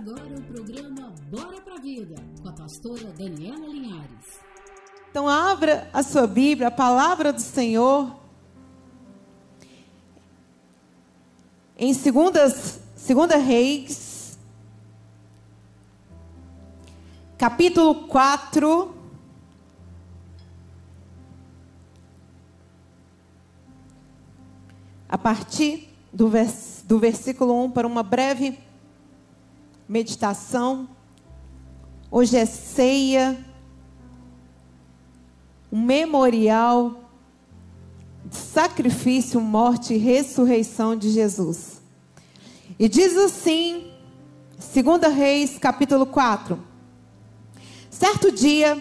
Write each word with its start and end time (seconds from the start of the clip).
agora 0.00 0.34
o 0.34 0.42
programa 0.44 1.12
Bora 1.30 1.60
pra 1.60 1.76
Vida, 1.76 2.14
com 2.40 2.48
a 2.48 2.52
pastora 2.52 3.12
Daniela 3.12 3.66
Linhares. 3.66 4.40
Então, 5.10 5.28
abra 5.28 5.90
a 5.92 6.02
sua 6.02 6.26
Bíblia, 6.26 6.68
a 6.68 6.70
palavra 6.70 7.34
do 7.34 7.40
Senhor. 7.40 8.16
Em 11.76 11.92
segundas, 11.92 12.80
segunda 12.96 13.36
Reis, 13.36 14.38
capítulo 17.36 18.06
4. 18.06 18.94
A 25.10 25.18
partir 25.18 25.90
do, 26.10 26.28
vers, 26.28 26.82
do 26.86 26.98
versículo 26.98 27.64
1 27.64 27.70
para 27.72 27.86
uma 27.86 28.02
breve 28.02 28.69
meditação. 29.90 30.88
Hoje 32.12 32.36
é 32.36 32.46
ceia, 32.46 33.44
um 35.72 35.82
memorial 35.82 37.10
de 38.24 38.36
sacrifício, 38.36 39.40
morte 39.40 39.94
e 39.94 39.96
ressurreição 39.96 40.94
de 40.94 41.10
Jesus. 41.10 41.82
E 42.78 42.88
diz 42.88 43.16
assim, 43.16 43.90
2 44.72 45.12
Reis, 45.12 45.58
capítulo 45.58 46.06
4. 46.06 46.56
Certo 47.90 48.30
dia, 48.30 48.80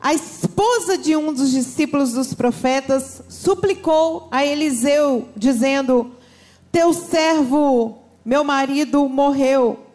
a 0.00 0.14
esposa 0.14 0.96
de 0.96 1.16
um 1.16 1.32
dos 1.32 1.50
discípulos 1.50 2.12
dos 2.12 2.32
profetas 2.32 3.20
suplicou 3.28 4.28
a 4.30 4.46
Eliseu, 4.46 5.28
dizendo: 5.36 6.12
Teu 6.70 6.92
servo, 6.92 7.98
meu 8.24 8.44
marido, 8.44 9.08
morreu. 9.08 9.85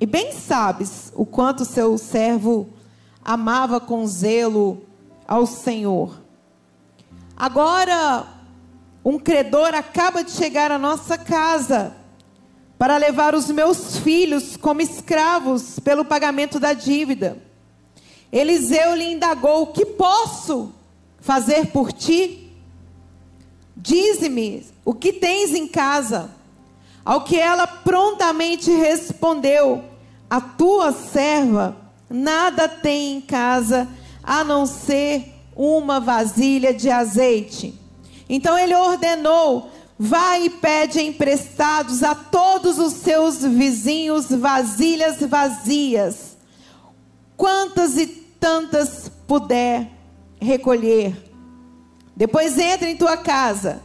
E 0.00 0.06
bem 0.06 0.32
sabes 0.32 1.12
o 1.14 1.26
quanto 1.26 1.66
seu 1.66 1.98
servo 1.98 2.70
amava 3.22 3.78
com 3.78 4.06
zelo 4.06 4.82
ao 5.28 5.44
Senhor. 5.44 6.22
Agora, 7.36 8.26
um 9.04 9.18
credor 9.18 9.74
acaba 9.74 10.24
de 10.24 10.30
chegar 10.30 10.72
à 10.72 10.78
nossa 10.78 11.18
casa 11.18 11.94
para 12.78 12.96
levar 12.96 13.34
os 13.34 13.50
meus 13.50 13.98
filhos 13.98 14.56
como 14.56 14.80
escravos 14.80 15.78
pelo 15.78 16.02
pagamento 16.02 16.58
da 16.58 16.72
dívida. 16.72 17.36
Eliseu 18.32 18.94
lhe 18.94 19.12
indagou: 19.12 19.66
que 19.66 19.84
posso 19.84 20.72
fazer 21.20 21.66
por 21.66 21.92
ti? 21.92 22.50
Dize-me 23.76 24.66
o 24.82 24.94
que 24.94 25.12
tens 25.12 25.54
em 25.54 25.68
casa. 25.68 26.30
Ao 27.04 27.22
que 27.22 27.38
ela 27.38 27.66
prontamente 27.66 28.70
respondeu: 28.70 29.89
A 30.30 30.40
tua 30.40 30.92
serva 30.92 31.76
nada 32.08 32.68
tem 32.68 33.16
em 33.16 33.20
casa 33.20 33.88
a 34.22 34.44
não 34.44 34.64
ser 34.64 35.34
uma 35.56 35.98
vasilha 35.98 36.72
de 36.72 36.88
azeite. 36.88 37.74
Então 38.28 38.56
ele 38.56 38.74
ordenou: 38.74 39.68
Vai 39.98 40.44
e 40.44 40.50
pede 40.50 41.00
emprestados 41.00 42.04
a 42.04 42.14
todos 42.14 42.78
os 42.78 42.92
seus 42.92 43.38
vizinhos 43.38 44.30
vasilhas 44.30 45.20
vazias, 45.20 46.36
quantas 47.36 47.96
e 47.98 48.06
tantas 48.06 49.10
puder 49.26 49.90
recolher. 50.40 51.28
Depois 52.16 52.56
entra 52.56 52.88
em 52.88 52.96
tua 52.96 53.16
casa, 53.16 53.82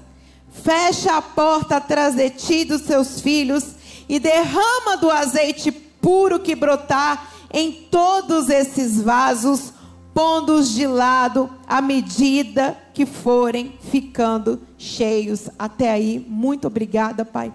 fecha 0.64 1.18
a 1.18 1.22
porta 1.22 1.78
atrás 1.78 2.16
de 2.16 2.30
ti 2.30 2.66
dos 2.66 2.84
seus 2.84 3.20
filhos 3.20 3.66
e 4.08 4.20
derrama 4.20 4.98
do 4.98 5.10
azeite 5.10 5.84
puro 6.06 6.39
que 6.39 6.53
brotar 6.53 7.31
em 7.52 7.72
todos 7.72 8.48
esses 8.48 9.02
vasos, 9.02 9.73
pondo-os 10.14 10.70
de 10.70 10.86
lado 10.86 11.50
à 11.66 11.81
medida 11.81 12.78
que 12.94 13.08
forem 13.08 13.73
ficando 13.89 14.61
cheios. 14.77 15.49
Até 15.58 15.89
aí, 15.89 16.23
muito 16.30 16.67
obrigada, 16.67 17.26
Pai, 17.26 17.52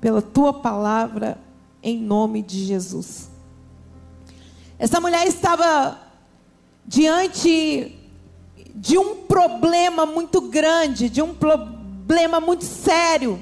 pela 0.00 0.22
tua 0.22 0.50
palavra, 0.50 1.36
em 1.82 2.00
nome 2.00 2.40
de 2.40 2.64
Jesus. 2.64 3.30
Essa 4.78 4.98
mulher 4.98 5.26
estava 5.26 6.00
diante 6.86 7.98
de 8.74 8.96
um 8.96 9.16
problema 9.16 10.06
muito 10.06 10.40
grande, 10.40 11.10
de 11.10 11.20
um 11.20 11.34
problema 11.34 12.40
muito 12.40 12.64
sério, 12.64 13.38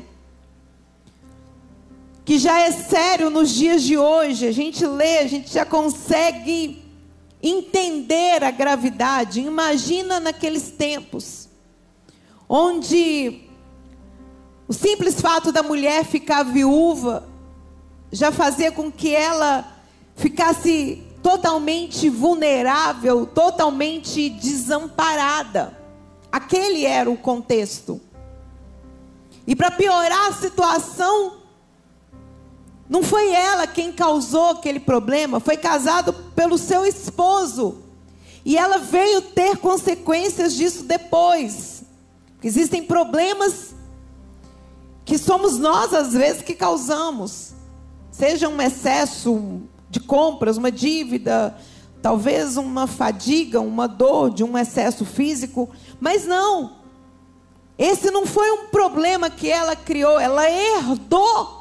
que 2.28 2.38
já 2.38 2.60
é 2.60 2.70
sério 2.70 3.30
nos 3.30 3.48
dias 3.48 3.82
de 3.82 3.96
hoje. 3.96 4.46
A 4.46 4.52
gente 4.52 4.84
lê, 4.84 5.20
a 5.20 5.26
gente 5.26 5.50
já 5.50 5.64
consegue 5.64 6.84
entender 7.42 8.44
a 8.44 8.50
gravidade. 8.50 9.40
Imagina 9.40 10.20
naqueles 10.20 10.70
tempos, 10.70 11.48
onde 12.46 13.44
o 14.68 14.74
simples 14.74 15.18
fato 15.18 15.50
da 15.50 15.62
mulher 15.62 16.04
ficar 16.04 16.42
viúva 16.42 17.26
já 18.12 18.30
fazia 18.30 18.70
com 18.70 18.92
que 18.92 19.14
ela 19.14 19.66
ficasse 20.14 21.02
totalmente 21.22 22.10
vulnerável, 22.10 23.24
totalmente 23.24 24.28
desamparada. 24.28 25.78
Aquele 26.30 26.84
era 26.84 27.08
o 27.08 27.16
contexto. 27.16 27.98
E 29.46 29.56
para 29.56 29.70
piorar 29.70 30.28
a 30.28 30.34
situação, 30.34 31.38
não 32.88 33.03
foi 33.03 33.31
ela 33.32 33.66
quem 33.66 33.93
causou 33.93 34.50
aquele 34.50 34.81
problema, 34.81 35.41
foi 35.41 35.56
casado 35.56 36.12
pelo 36.34 36.56
seu 36.56 36.87
esposo. 36.87 37.82
E 38.44 38.56
ela 38.56 38.78
veio 38.78 39.21
ter 39.21 39.59
consequências 39.59 40.54
disso 40.54 40.84
depois. 40.84 41.82
Porque 42.32 42.49
existem 42.49 42.82
problemas 42.82 43.75
que 45.04 45.19
somos 45.19 45.59
nós, 45.59 45.93
às 45.93 46.15
vezes, 46.15 46.41
que 46.41 46.54
causamos. 46.54 47.53
Seja 48.10 48.49
um 48.49 48.60
excesso 48.60 49.60
de 49.91 50.00
compras, 50.00 50.56
uma 50.56 50.72
dívida, 50.72 51.55
talvez 52.00 52.56
uma 52.56 52.87
fadiga, 52.87 53.60
uma 53.60 53.87
dor 53.87 54.31
de 54.31 54.43
um 54.43 54.56
excesso 54.56 55.05
físico. 55.05 55.69
Mas 56.00 56.25
não. 56.25 56.78
Esse 57.76 58.10
não 58.10 58.25
foi 58.25 58.50
um 58.50 58.69
problema 58.69 59.28
que 59.28 59.50
ela 59.50 59.76
criou, 59.76 60.19
ela 60.19 60.50
herdou 60.50 61.57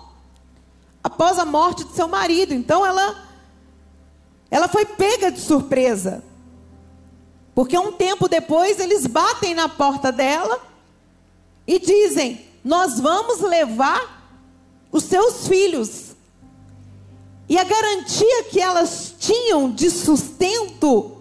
após 1.08 1.40
a 1.40 1.46
morte 1.46 1.86
de 1.86 1.94
seu 1.94 2.08
marido. 2.08 2.54
Então 2.54 2.86
ela 2.86 3.26
ela 4.52 4.68
foi 4.68 4.86
pega 4.86 5.32
de 5.32 5.40
surpresa. 5.40 6.24
Porque 7.56 7.78
um 7.78 7.92
tempo 7.92 8.30
depois 8.30 8.80
eles 8.80 9.08
batem 9.08 9.56
na 9.56 9.70
porta 9.70 10.12
dela 10.12 10.60
e 11.66 11.80
dizem: 11.80 12.46
"Nós 12.64 13.00
vamos 13.00 13.40
levar 13.40 14.32
os 14.92 15.06
seus 15.06 15.48
filhos". 15.48 16.16
E 17.50 17.58
a 17.58 17.64
garantia 17.64 18.44
que 18.52 18.60
elas 18.60 19.16
tinham 19.18 19.72
de 19.72 19.90
sustento 19.90 21.18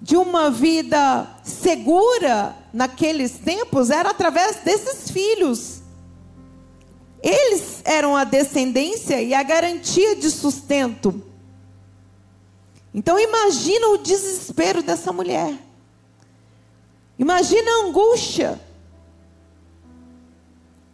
de 0.00 0.16
uma 0.16 0.50
vida 0.50 1.28
segura 1.44 2.56
naqueles 2.72 3.32
tempos 3.32 3.90
era 3.90 4.10
através 4.10 4.56
desses 4.64 5.10
filhos. 5.10 5.77
Eles 7.22 7.82
eram 7.84 8.16
a 8.16 8.24
descendência 8.24 9.20
e 9.20 9.34
a 9.34 9.42
garantia 9.42 10.16
de 10.16 10.30
sustento. 10.30 11.22
Então 12.94 13.18
imagina 13.18 13.88
o 13.88 13.98
desespero 13.98 14.82
dessa 14.82 15.12
mulher. 15.12 15.58
Imagina 17.18 17.70
a 17.70 17.86
angústia. 17.86 18.60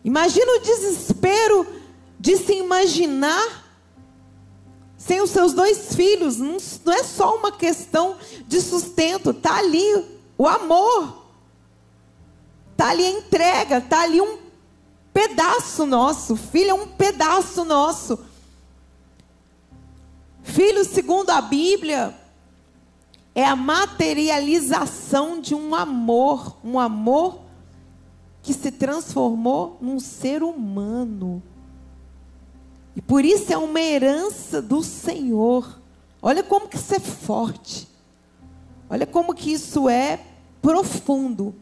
Imagina 0.03 0.57
o 0.57 0.61
desespero 0.61 1.67
de 2.19 2.37
se 2.37 2.55
imaginar 2.55 3.65
sem 4.97 5.21
os 5.21 5.31
seus 5.31 5.53
dois 5.53 5.95
filhos. 5.95 6.39
Não 6.39 6.57
é 6.93 7.03
só 7.03 7.37
uma 7.37 7.53
questão 7.53 8.16
de 8.47 8.60
sustento, 8.60 9.31
está 9.31 9.59
ali 9.59 10.04
o 10.37 10.48
amor, 10.48 11.25
está 12.72 12.89
ali 12.89 13.04
a 13.04 13.10
entrega, 13.10 13.78
está 13.78 14.03
ali 14.03 14.21
um 14.21 14.44
pedaço 15.15 15.87
nosso. 15.87 16.34
Filho 16.34 16.71
é 16.71 16.75
um 16.75 16.89
pedaço 16.89 17.65
nosso. 17.65 18.19
Filho, 20.43 20.84
segundo 20.84 21.31
a 21.31 21.41
Bíblia, 21.41 22.15
é 23.34 23.45
a 23.45 23.57
materialização 23.57 25.41
de 25.41 25.55
um 25.55 25.75
amor, 25.75 26.57
um 26.63 26.78
amor 26.78 27.41
que 28.43 28.53
se 28.53 28.71
transformou 28.71 29.78
num 29.81 29.99
ser 29.99 30.43
humano. 30.43 31.43
E 32.95 33.01
por 33.01 33.25
isso 33.25 33.53
é 33.53 33.57
uma 33.57 33.81
herança 33.81 34.60
do 34.60 34.83
Senhor. 34.83 35.81
Olha 36.21 36.43
como 36.43 36.69
que 36.69 36.77
isso 36.77 36.95
é 36.95 37.01
forte. 37.01 37.89
Olha 38.91 39.07
como 39.07 39.34
que 39.34 39.53
isso 39.53 39.89
é 39.89 40.21
profundo. 40.60 41.55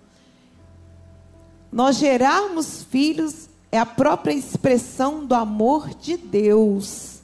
Nós 1.73 1.97
gerarmos 1.97 2.83
filhos 2.83 3.49
é 3.71 3.79
a 3.79 3.87
própria 3.87 4.35
expressão 4.35 5.25
do 5.25 5.35
amor 5.35 5.89
de 5.95 6.19
Deus. 6.19 7.23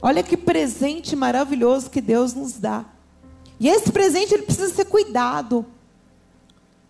Olha 0.00 0.22
que 0.22 0.36
presente 0.36 1.14
maravilhoso 1.14 1.90
que 1.90 2.00
Deus 2.00 2.32
nos 2.32 2.54
dá. 2.54 2.86
E 3.58 3.68
esse 3.68 3.92
presente 3.92 4.32
ele 4.32 4.44
precisa 4.44 4.72
ser 4.72 4.86
cuidado. 4.86 5.66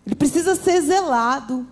Ele 0.07 0.15
precisa 0.15 0.55
ser 0.55 0.81
zelado. 0.81 1.67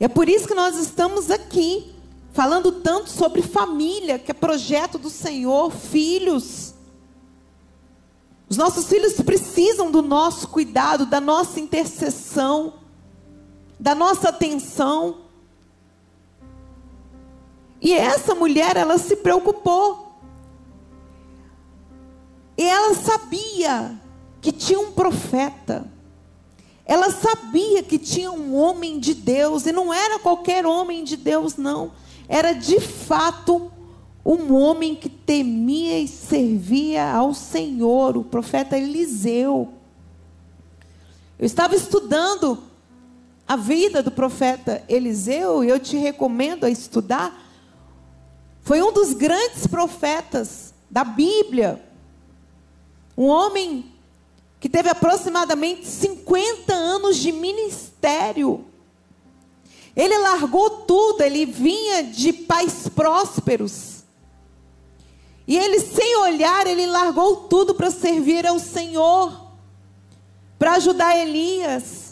E 0.00 0.04
é 0.06 0.08
por 0.08 0.26
isso 0.26 0.48
que 0.48 0.54
nós 0.54 0.78
estamos 0.78 1.30
aqui 1.30 1.94
falando 2.32 2.72
tanto 2.72 3.10
sobre 3.10 3.42
família, 3.42 4.18
que 4.18 4.30
é 4.30 4.34
projeto 4.34 4.98
do 4.98 5.10
Senhor, 5.10 5.70
filhos. 5.70 6.74
Os 8.48 8.56
nossos 8.56 8.86
filhos 8.86 9.14
precisam 9.20 9.90
do 9.90 10.00
nosso 10.00 10.48
cuidado, 10.48 11.04
da 11.04 11.20
nossa 11.20 11.60
intercessão, 11.60 12.74
da 13.78 13.94
nossa 13.94 14.30
atenção. 14.30 15.18
E 17.80 17.92
essa 17.92 18.34
mulher, 18.34 18.76
ela 18.76 18.98
se 18.98 19.16
preocupou. 19.16 20.18
E 22.56 22.62
ela 22.62 22.94
sabia 22.94 24.00
que 24.40 24.50
tinha 24.50 24.80
um 24.80 24.92
profeta. 24.92 25.86
Ela 26.84 27.10
sabia 27.10 27.82
que 27.82 27.98
tinha 27.98 28.30
um 28.30 28.54
homem 28.56 28.98
de 28.98 29.12
Deus. 29.12 29.66
E 29.66 29.72
não 29.72 29.92
era 29.92 30.18
qualquer 30.18 30.64
homem 30.64 31.04
de 31.04 31.16
Deus, 31.16 31.56
não. 31.56 31.92
Era 32.28 32.52
de 32.52 32.80
fato 32.80 33.70
um 34.24 34.54
homem 34.54 34.94
que 34.94 35.08
temia 35.08 36.00
e 36.00 36.08
servia 36.08 37.12
ao 37.12 37.32
Senhor, 37.32 38.16
o 38.16 38.24
profeta 38.24 38.76
Eliseu. 38.76 39.72
Eu 41.38 41.46
estava 41.46 41.76
estudando 41.76 42.58
a 43.46 43.56
vida 43.56 44.02
do 44.02 44.10
profeta 44.10 44.82
Eliseu 44.88 45.62
e 45.62 45.68
eu 45.68 45.78
te 45.78 45.96
recomendo 45.96 46.64
a 46.64 46.70
estudar. 46.70 47.44
Foi 48.62 48.82
um 48.82 48.92
dos 48.92 49.12
grandes 49.12 49.66
profetas 49.66 50.74
da 50.90 51.04
Bíblia. 51.04 51.82
Um 53.16 53.26
homem 53.26 53.92
que 54.58 54.68
teve 54.68 54.88
aproximadamente 54.88 55.86
50 55.86 56.74
anos 56.74 57.16
de 57.18 57.30
ministério. 57.30 58.64
Ele 59.94 60.18
largou 60.18 60.68
tudo, 60.82 61.22
ele 61.22 61.46
vinha 61.46 62.02
de 62.02 62.32
pais 62.32 62.88
prósperos. 62.88 64.04
E 65.46 65.56
ele, 65.56 65.78
sem 65.80 66.16
olhar, 66.16 66.66
ele 66.66 66.86
largou 66.86 67.36
tudo 67.44 67.74
para 67.74 67.90
servir 67.90 68.44
ao 68.46 68.58
Senhor, 68.58 69.52
para 70.58 70.72
ajudar 70.72 71.16
Elias. 71.16 72.05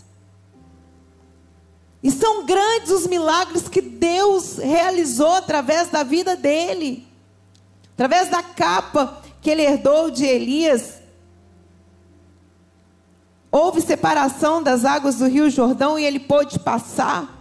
E 2.05 2.11
são 2.11 2.45
grandes 2.45 2.91
os 2.91 3.07
milagres 3.07 3.67
que 3.67 3.81
Deus 3.81 4.59
realizou 4.59 5.37
através 5.37 5.89
da 5.89 6.03
vida 6.03 6.37
dele, 6.37 7.09
através 7.95 8.29
da 8.29 8.43
capa 8.43 9.23
que 9.41 9.49
ele 9.49 9.63
herdou 9.63 10.11
de 10.11 10.27
Elias. 10.27 11.01
Houve 13.51 13.81
separação 13.81 14.63
das 14.63 14.85
águas 14.85 15.17
do 15.17 15.27
Rio 15.27 15.49
Jordão 15.49 15.99
e 15.99 16.05
ele 16.05 16.21
pôde 16.21 16.59
passar. 16.59 17.41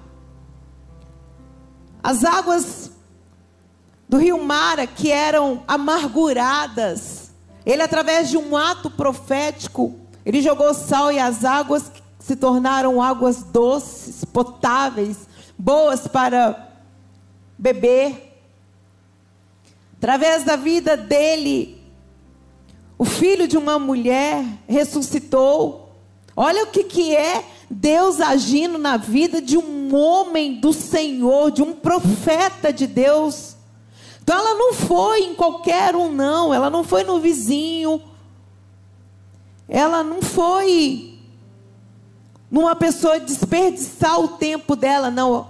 As 2.01 2.23
águas 2.23 2.91
do 4.07 4.17
rio 4.17 4.41
Mara, 4.41 4.87
que 4.87 5.11
eram 5.11 5.63
amarguradas, 5.67 7.31
ele, 7.65 7.81
através 7.81 8.29
de 8.29 8.37
um 8.37 8.55
ato 8.55 8.89
profético, 8.89 9.93
ele 10.25 10.41
jogou 10.41 10.73
sal 10.73 11.11
e 11.11 11.19
as 11.19 11.43
águas 11.43 11.91
se 12.23 12.37
tornaram 12.37 13.01
águas 13.01 13.43
doces, 13.43 14.23
potáveis, 14.23 15.27
boas 15.59 16.07
para 16.07 16.71
beber. 17.57 18.39
Através 19.97 20.45
da 20.45 20.55
vida 20.55 20.95
dele, 20.95 21.83
o 22.97 23.03
filho 23.03 23.45
de 23.45 23.57
uma 23.57 23.77
mulher 23.77 24.41
ressuscitou. 24.69 25.91
Olha 26.33 26.63
o 26.63 26.67
que, 26.67 26.85
que 26.85 27.13
é 27.13 27.43
Deus 27.69 28.21
agindo 28.21 28.77
na 28.77 28.95
vida 28.95 29.41
de 29.41 29.57
um 29.57 29.93
homem 29.93 30.61
do 30.61 30.71
Senhor, 30.71 31.51
de 31.51 31.61
um 31.61 31.73
profeta 31.73 32.71
de 32.71 32.87
Deus. 32.87 33.57
Então 34.21 34.37
ela 34.37 34.55
não 34.55 34.73
foi 34.73 35.23
em 35.23 35.35
qualquer 35.35 35.93
um, 35.93 36.09
não. 36.09 36.53
Ela 36.53 36.69
não 36.69 36.85
foi 36.85 37.03
no 37.03 37.19
vizinho. 37.19 38.01
Ela 39.67 40.01
não 40.05 40.21
foi 40.21 41.12
numa 42.53 42.75
pessoa 42.75 43.19
desperdiçar 43.19 44.19
o 44.19 44.27
tempo 44.27 44.75
dela, 44.75 45.09
não. 45.09 45.47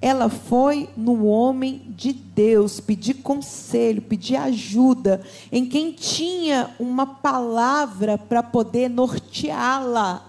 Ela 0.00 0.28
foi 0.28 0.88
no 0.96 1.26
homem 1.26 1.82
de 1.88 2.12
Deus, 2.12 2.78
pedir 2.78 3.14
conselho, 3.14 4.00
pedir 4.00 4.36
ajuda, 4.36 5.26
em 5.50 5.66
quem 5.66 5.90
tinha 5.90 6.72
uma 6.78 7.04
palavra 7.04 8.16
para 8.16 8.44
poder 8.44 8.88
norteá-la. 8.88 10.24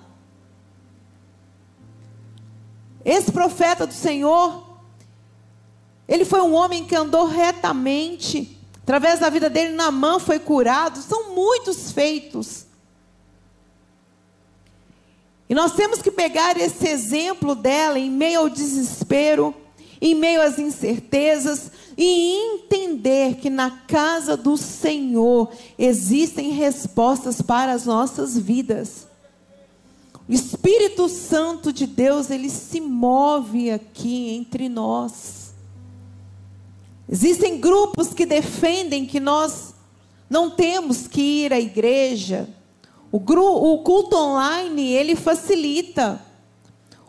Esse 3.06 3.32
profeta 3.32 3.86
do 3.86 3.94
Senhor, 3.94 4.64
ele 6.08 6.26
foi 6.26 6.42
um 6.42 6.56
homem 6.56 6.84
que 6.84 6.96
andou 6.96 7.28
retamente. 7.28 8.58
Através 8.82 9.20
da 9.20 9.30
vida 9.30 9.52
dele, 9.52 9.76
Namã 9.76 10.18
foi 10.18 10.40
curado. 10.40 10.98
São 10.98 11.36
muitos 11.36 11.92
feitos. 11.92 12.67
E 15.50 15.56
nós 15.56 15.74
temos 15.74 16.02
que 16.02 16.12
pegar 16.12 16.58
esse 16.58 16.88
exemplo 16.88 17.56
dela 17.56 17.98
em 17.98 18.10
meio 18.10 18.42
ao 18.42 18.50
desespero, 18.50 19.56
em 20.02 20.14
meio 20.14 20.42
às 20.42 20.60
incertezas, 20.60 21.72
e 21.98 22.56
entender 22.56 23.36
que 23.36 23.50
na 23.50 23.72
casa 23.72 24.36
do 24.36 24.58
Senhor 24.58 25.50
existem 25.80 26.52
respostas 26.52 27.42
para 27.42 27.72
as 27.72 27.86
nossas 27.86 28.38
vidas. 28.38 29.08
O 30.28 30.34
Espírito 30.34 31.08
Santo 31.08 31.72
de 31.72 31.88
Deus, 31.88 32.30
ele 32.30 32.50
se 32.50 32.82
move 32.82 33.72
aqui 33.72 34.36
entre 34.36 34.68
nós. 34.68 35.54
Existem 37.10 37.58
grupos 37.58 38.10
que 38.10 38.26
defendem 38.26 39.06
que 39.06 39.22
nós 39.22 39.74
não 40.30 40.52
temos 40.52 41.08
que 41.08 41.22
ir 41.22 41.54
à 41.54 41.60
igreja. 41.60 42.50
O, 43.12 43.18
o 43.18 43.84
culto 43.84 44.16
online, 44.16 44.92
ele 44.92 45.16
facilita. 45.16 46.22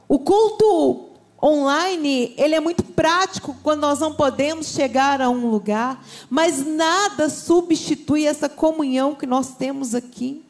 O 0.09 0.19
culto 0.19 1.09
online, 1.43 2.35
ele 2.37 2.55
é 2.55 2.61
muito 2.61 2.83
prático 2.83 3.57
quando 3.63 3.81
nós 3.81 4.01
não 4.01 4.15
podemos 4.15 4.69
chegar 4.69 5.21
a 5.21 5.31
um 5.31 5.49
lugar, 5.51 6.05
mas 6.29 6.67
nada 6.67 7.29
substitui 7.29 8.27
essa 8.27 8.49
comunhão 8.49 9.15
que 9.15 9.27
nós 9.27 9.55
temos 9.55 9.95
aqui. 9.95 10.45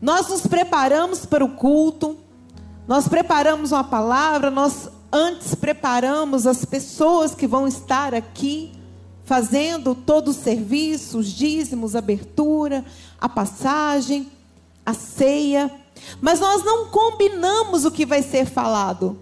Nós 0.00 0.28
nos 0.28 0.46
preparamos 0.46 1.24
para 1.24 1.44
o 1.44 1.50
culto, 1.50 2.16
nós 2.86 3.06
preparamos 3.06 3.72
uma 3.72 3.84
palavra, 3.84 4.50
nós 4.50 4.88
antes 5.12 5.54
preparamos 5.54 6.46
as 6.46 6.64
pessoas 6.64 7.34
que 7.34 7.46
vão 7.46 7.68
estar 7.68 8.14
aqui, 8.14 8.72
fazendo 9.32 9.94
todo 9.94 10.28
o 10.28 10.34
serviço, 10.34 11.16
os 11.16 11.28
dízimos, 11.28 11.96
a 11.96 12.00
abertura, 12.00 12.84
a 13.18 13.30
passagem, 13.30 14.30
a 14.84 14.92
ceia, 14.92 15.70
mas 16.20 16.38
nós 16.38 16.62
não 16.62 16.88
combinamos 16.88 17.86
o 17.86 17.90
que 17.90 18.04
vai 18.04 18.22
ser 18.22 18.44
falado. 18.44 19.18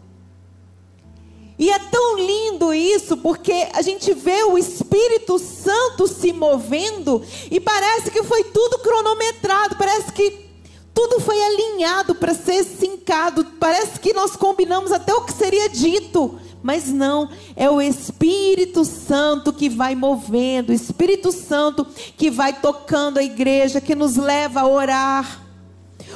E 1.57 1.71
é 1.71 1.79
tão 1.79 2.19
lindo 2.19 2.75
isso, 2.75 3.19
porque 3.19 3.69
a 3.73 3.83
gente 3.83 4.13
vê 4.13 4.43
o 4.43 4.59
Espírito 4.59 5.39
Santo 5.39 6.09
se 6.09 6.33
movendo 6.33 7.23
e 7.49 7.61
parece 7.61 8.11
que 8.11 8.25
foi 8.25 8.43
tudo 8.43 8.81
cronometrado, 8.81 9.77
parece 9.77 10.11
que 10.11 10.51
tudo 10.93 11.21
foi 11.21 11.41
alinhado 11.41 12.17
para 12.17 12.35
ser 12.35 12.65
sincado. 12.65 13.45
Parece 13.61 14.01
que 14.01 14.13
nós 14.13 14.35
combinamos 14.35 14.91
até 14.91 15.15
o 15.15 15.23
que 15.23 15.33
seria 15.33 15.69
dito. 15.69 16.39
Mas 16.63 16.89
não, 16.89 17.29
é 17.57 17.71
o 17.71 17.81
Espírito 17.81 18.85
Santo 18.85 19.53
que 19.53 19.69
vai 19.69 19.95
movendo, 19.95 20.71
o 20.71 20.75
Espírito 20.75 21.33
Santo 21.33 21.87
que 22.17 22.31
vai 22.31 22.61
tocando 22.61 23.19
a 23.19 23.23
igreja, 23.23 23.81
que 23.81 23.95
nos 23.95 24.17
leva 24.17 24.61
a 24.61 24.69
orar. 24.69 25.41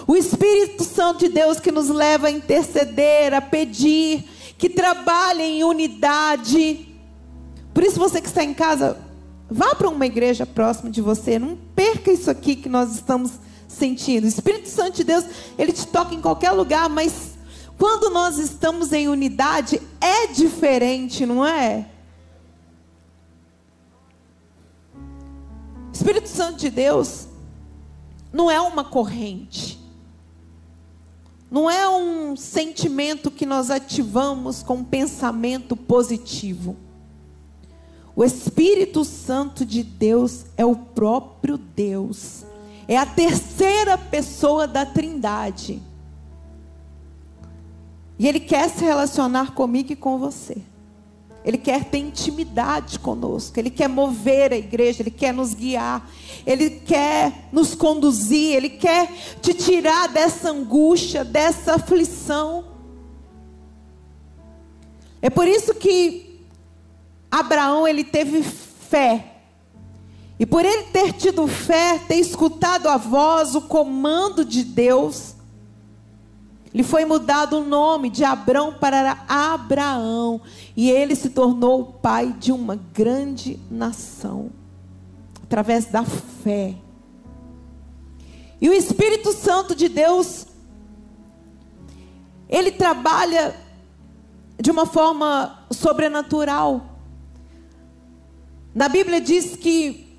O 0.07 0.15
Espírito 0.15 0.85
Santo 0.85 1.21
de 1.21 1.29
Deus 1.29 1.61
que 1.61 1.73
nos 1.73 1.89
leva 1.89 2.27
a 2.27 2.31
interceder, 2.31 3.33
a 3.33 3.41
pedir, 3.41 4.25
que 4.59 4.69
trabalha 4.69 5.43
em 5.43 5.65
unidade. 5.65 6.89
Por 7.73 7.83
isso, 7.83 7.99
você 7.99 8.21
que 8.21 8.29
está 8.29 8.45
em 8.45 8.53
casa, 8.53 8.99
vá 9.51 9.75
para 9.75 9.89
uma 9.89 10.05
igreja 10.05 10.45
próxima 10.45 10.91
de 10.91 11.01
você, 11.01 11.39
não 11.39 11.57
perca 11.75 12.13
isso 12.13 12.31
aqui 12.31 12.55
que 12.55 12.69
nós 12.69 12.95
estamos 12.95 13.33
sentindo. 13.67 14.25
O 14.25 14.29
Espírito 14.29 14.69
Santo 14.69 14.97
de 14.97 15.05
Deus, 15.05 15.25
ele 15.59 15.73
te 15.73 15.87
toca 15.87 16.15
em 16.15 16.21
qualquer 16.21 16.51
lugar, 16.53 16.89
mas 16.89 17.34
quando 17.85 18.09
nós 18.09 18.38
estamos 18.38 18.95
em 18.95 19.09
unidade, 19.09 19.79
é 20.00 20.26
diferente, 20.29 21.26
não 21.26 21.45
é? 21.45 21.87
Espírito 25.93 26.26
Santo 26.31 26.61
de 26.61 26.71
Deus 26.71 27.29
não 28.33 28.50
é 28.50 28.59
uma 28.59 28.85
corrente. 28.85 29.79
Não 31.50 31.71
é 31.71 31.87
um 31.87 32.35
sentimento 32.35 33.31
que 33.31 33.45
nós 33.45 33.71
ativamos 33.71 34.62
com 34.62 34.76
um 34.76 34.85
pensamento 34.85 35.76
positivo. 35.76 36.79
O 38.17 38.25
Espírito 38.25 39.05
Santo 39.05 39.62
de 39.62 39.83
Deus 39.83 40.47
é 40.57 40.64
o 40.64 40.75
próprio 40.75 41.59
Deus. 41.59 42.47
É 42.88 42.97
a 42.97 43.05
terceira 43.05 43.99
pessoa 43.99 44.67
da 44.67 44.87
Trindade. 44.87 45.83
E 48.25 48.26
Ele 48.26 48.40
quer 48.40 48.71
se 48.71 48.83
relacionar 48.83 49.52
comigo 49.52 49.93
e 49.93 49.97
com 49.97 50.19
você. 50.19 50.57
Ele 51.45 51.59
quer 51.59 51.85
ter 51.85 51.99
intimidade 51.99 52.99
conosco, 52.99 53.61
Ele 53.61 53.69
quer 53.69 53.87
mover 53.87 54.50
a 54.50 54.57
igreja, 54.57 55.02
Ele 55.02 55.11
quer 55.11 55.35
nos 55.35 55.52
guiar, 55.52 56.11
Ele 56.47 56.71
quer 56.71 57.50
nos 57.52 57.75
conduzir, 57.75 58.57
Ele 58.57 58.71
quer 58.71 59.12
te 59.43 59.52
tirar 59.52 60.09
dessa 60.09 60.50
angústia, 60.50 61.23
dessa 61.23 61.75
aflição. 61.75 62.64
É 65.21 65.28
por 65.28 65.47
isso 65.47 65.75
que 65.75 66.40
Abraão 67.31 67.87
ele 67.87 68.04
teve 68.04 68.43
fé. 68.43 69.35
E 70.38 70.47
por 70.47 70.64
ele 70.64 70.85
ter 70.85 71.12
tido 71.12 71.47
fé, 71.47 71.99
ter 72.09 72.16
escutado 72.16 72.88
a 72.88 72.97
voz, 72.97 73.54
o 73.54 73.61
comando 73.61 74.47
de 74.47 74.64
Deus, 74.64 75.34
lhe 76.75 76.83
foi 76.83 77.04
mudado 77.04 77.59
o 77.59 77.64
nome 77.64 78.11
de 78.11 78.25
Abrão 78.25 78.75
para 78.75 79.25
Abraão, 79.28 80.40
e 80.76 80.90
ele 80.90 81.14
se 81.14 81.31
tornou 81.31 81.81
o 81.81 81.93
pai 81.93 82.35
de 82.37 82.50
uma 82.50 82.75
grande 82.75 83.61
nação, 83.71 84.50
através 85.45 85.87
da 85.87 86.04
fé. 86.04 86.75
E 88.61 88.69
o 88.69 88.73
Espírito 88.73 89.33
Santo 89.33 89.75
de 89.75 89.88
Deus, 89.88 90.47
ele 92.49 92.73
trabalha 92.73 93.54
de 94.61 94.71
uma 94.71 94.87
forma 94.87 95.64
sobrenatural. 95.71 96.87
Na 98.75 98.88
Bíblia 98.88 99.21
diz 99.21 99.54
que 99.54 100.19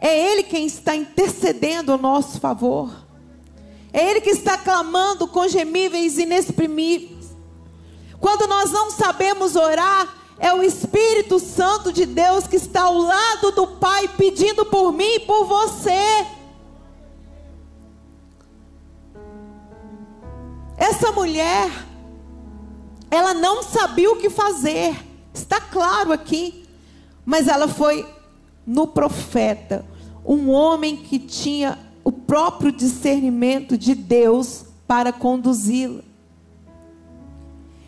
é 0.00 0.32
Ele 0.32 0.42
quem 0.42 0.66
está 0.66 0.96
intercedendo 0.96 1.92
ao 1.92 1.98
nosso 1.98 2.40
favor. 2.40 2.90
É 3.92 4.10
Ele 4.10 4.20
que 4.20 4.30
está 4.30 4.56
clamando 4.56 5.26
com 5.26 5.48
gemíveis 5.48 6.18
inexprimíveis. 6.18 7.30
Quando 8.20 8.46
nós 8.46 8.70
não 8.70 8.90
sabemos 8.90 9.56
orar, 9.56 10.16
é 10.38 10.52
o 10.54 10.62
Espírito 10.62 11.38
Santo 11.38 11.92
de 11.92 12.06
Deus 12.06 12.46
que 12.46 12.56
está 12.56 12.82
ao 12.82 12.96
lado 12.96 13.52
do 13.52 13.66
Pai 13.66 14.08
pedindo 14.08 14.64
por 14.64 14.92
mim 14.92 15.14
e 15.16 15.20
por 15.20 15.44
você. 15.44 16.26
Essa 20.76 21.12
mulher, 21.12 21.70
ela 23.10 23.34
não 23.34 23.62
sabia 23.62 24.10
o 24.10 24.16
que 24.16 24.30
fazer, 24.30 24.96
está 25.34 25.60
claro 25.60 26.10
aqui, 26.10 26.64
mas 27.24 27.48
ela 27.48 27.68
foi 27.68 28.08
no 28.66 28.86
profeta, 28.86 29.84
um 30.24 30.48
homem 30.48 30.96
que 30.96 31.18
tinha 31.18 31.78
próprio 32.30 32.70
discernimento 32.70 33.76
de 33.76 33.92
Deus 33.92 34.62
para 34.86 35.12
conduzi-la. 35.12 36.02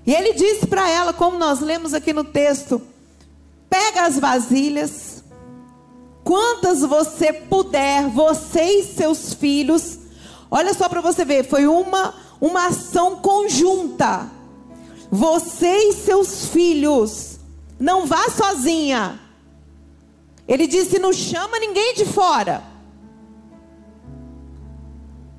E 0.05 0.13
ele 0.13 0.33
disse 0.33 0.67
para 0.67 0.91
ela, 0.91 1.13
como 1.13 1.39
nós 1.39 1.61
lemos 1.61 1.95
aqui 1.95 2.13
no 2.13 2.25
texto: 2.25 2.83
pega 3.71 4.03
as 4.03 4.19
vasilhas, 4.19 5.23
quantas 6.25 6.81
você 6.81 7.33
puder, 7.33 8.09
você 8.09 8.81
e 8.81 8.83
seus 8.83 9.33
filhos. 9.33 10.01
Olha 10.51 10.75
só 10.75 10.89
para 10.89 11.01
você 11.01 11.25
ver, 11.25 11.45
foi 11.45 11.69
uma, 11.69 12.13
uma 12.41 12.67
ação 12.67 13.19
conjunta. 13.19 14.29
Você 15.09 15.91
e 15.91 15.93
seus 15.93 16.49
filhos, 16.49 17.39
não 17.79 18.07
vá 18.07 18.29
sozinha. 18.29 19.21
Ele 20.49 20.67
disse: 20.67 20.99
não 20.99 21.13
chama 21.13 21.61
ninguém 21.61 21.95
de 21.95 22.05
fora. 22.07 22.72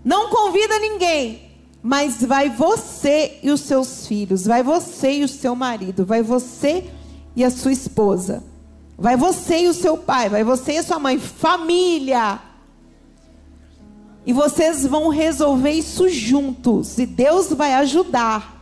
Não 0.03 0.29
convida 0.29 0.77
ninguém, 0.79 1.51
mas 1.81 2.21
vai 2.21 2.49
você 2.49 3.39
e 3.41 3.49
os 3.49 3.61
seus 3.61 4.05
filhos, 4.05 4.45
vai 4.45 4.61
você 4.61 5.19
e 5.19 5.23
o 5.23 5.27
seu 5.27 5.55
marido, 5.55 6.05
vai 6.05 6.21
você 6.21 6.89
e 7.35 7.43
a 7.43 7.49
sua 7.49 7.71
esposa, 7.71 8.43
vai 8.97 9.15
você 9.15 9.61
e 9.61 9.67
o 9.67 9.73
seu 9.73 9.97
pai, 9.97 10.27
vai 10.27 10.43
você 10.43 10.73
e 10.73 10.77
a 10.79 10.83
sua 10.83 10.99
mãe, 10.99 11.17
família. 11.17 12.39
E 14.25 14.33
vocês 14.33 14.85
vão 14.85 15.09
resolver 15.09 15.71
isso 15.71 16.09
juntos, 16.09 16.97
e 16.97 17.05
Deus 17.05 17.51
vai 17.51 17.73
ajudar. 17.73 18.61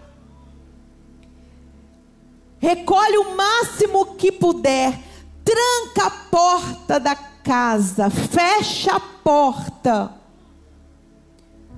Recolhe 2.59 3.17
o 3.17 3.35
máximo 3.35 4.15
que 4.15 4.31
puder, 4.31 4.99
tranca 5.43 6.05
a 6.05 6.11
porta 6.11 6.99
da 6.99 7.15
casa, 7.15 8.11
fecha 8.11 8.95
a 8.95 8.99
porta 8.99 10.20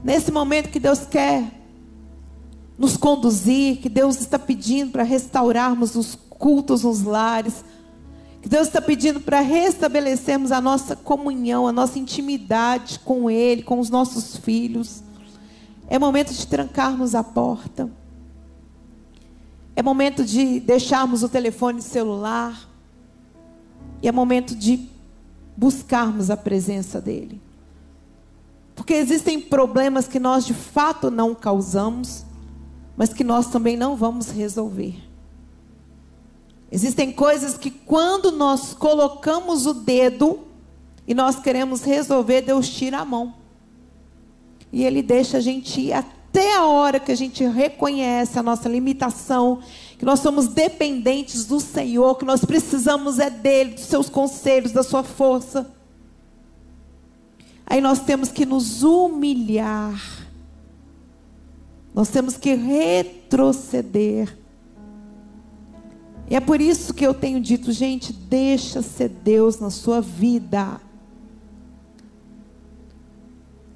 Nesse 0.04 0.32
momento 0.32 0.70
que 0.70 0.80
Deus 0.80 1.06
quer 1.06 1.50
nos 2.78 2.98
conduzir, 2.98 3.78
que 3.78 3.88
Deus 3.88 4.20
está 4.20 4.38
pedindo 4.38 4.92
para 4.92 5.04
restaurarmos 5.04 5.96
os 5.96 6.16
cultos 6.16 6.84
nos 6.84 7.04
lares, 7.04 7.64
que 8.42 8.50
Deus 8.50 8.68
está 8.68 8.82
pedindo 8.82 9.22
para 9.22 9.40
restabelecermos 9.40 10.52
a 10.52 10.60
nossa 10.60 10.96
comunhão, 10.96 11.66
a 11.66 11.72
nossa 11.72 11.98
intimidade 11.98 13.00
com 13.00 13.30
Ele, 13.30 13.64
com 13.64 13.80
os 13.80 13.90
nossos 13.90 14.36
filhos. 14.36 15.02
É 15.88 15.98
momento 15.98 16.34
de 16.34 16.46
trancarmos 16.46 17.16
a 17.16 17.24
porta. 17.24 17.90
É 19.74 19.82
momento 19.82 20.26
de 20.26 20.60
deixarmos 20.60 21.24
o 21.24 21.30
telefone 21.30 21.82
celular. 21.82 22.70
E 24.02 24.10
é 24.10 24.12
momento 24.12 24.54
de 24.54 24.90
buscarmos 25.56 26.30
a 26.30 26.36
presença 26.36 27.00
dEle. 27.00 27.42
Porque 28.76 28.94
existem 28.94 29.40
problemas 29.40 30.08
que 30.08 30.20
nós 30.20 30.46
de 30.46 30.54
fato 30.54 31.12
não 31.12 31.36
causamos, 31.36 32.26
mas 32.98 33.14
que 33.14 33.24
nós 33.24 33.48
também 33.48 33.78
não 33.78 33.96
vamos 33.96 34.30
resolver. 34.30 34.96
Existem 36.72 37.12
coisas 37.12 37.56
que 37.56 37.70
quando 37.70 38.32
nós 38.32 38.74
colocamos 38.74 39.68
o 39.68 39.74
dedo 39.76 40.40
e 41.08 41.14
nós 41.14 41.40
queremos 41.40 41.84
resolver, 41.84 42.42
Deus 42.42 42.68
tira 42.68 43.00
a 43.00 43.06
mão. 43.06 43.36
E 44.72 44.84
Ele 44.84 45.04
deixa 45.04 45.38
a 45.38 45.42
gente 45.42 45.80
ir 45.80 45.94
até 45.94 46.56
a 46.56 46.66
hora 46.66 47.00
que 47.00 47.12
a 47.12 47.16
gente 47.16 47.46
reconhece 47.46 48.40
a 48.40 48.44
nossa 48.44 48.68
limitação, 48.68 49.62
que 50.00 50.06
nós 50.06 50.20
somos 50.20 50.48
dependentes 50.48 51.46
do 51.46 51.60
Senhor, 51.60 52.18
que 52.18 52.26
nós 52.26 52.44
precisamos 52.44 53.20
é 53.20 53.30
dele, 53.30 53.76
dos 53.76 53.86
seus 53.86 54.10
conselhos, 54.10 54.72
da 54.72 54.82
sua 54.82 55.04
força. 55.04 55.72
Aí 57.66 57.82
nós 57.82 58.00
temos 58.00 58.30
que 58.30 58.46
nos 58.46 58.84
humilhar. 58.84 60.24
Nós 61.94 62.10
temos 62.10 62.38
que 62.38 62.54
retroceder. 62.56 64.38
E 66.30 66.36
é 66.36 66.40
por 66.40 66.62
isso 66.62 66.94
que 66.94 67.06
eu 67.06 67.14
tenho 67.14 67.40
dito, 67.40 67.72
gente, 67.72 68.12
deixa 68.12 68.82
ser 68.82 69.10
Deus 69.10 69.60
na 69.60 69.70
sua 69.70 70.02
vida. 70.02 70.82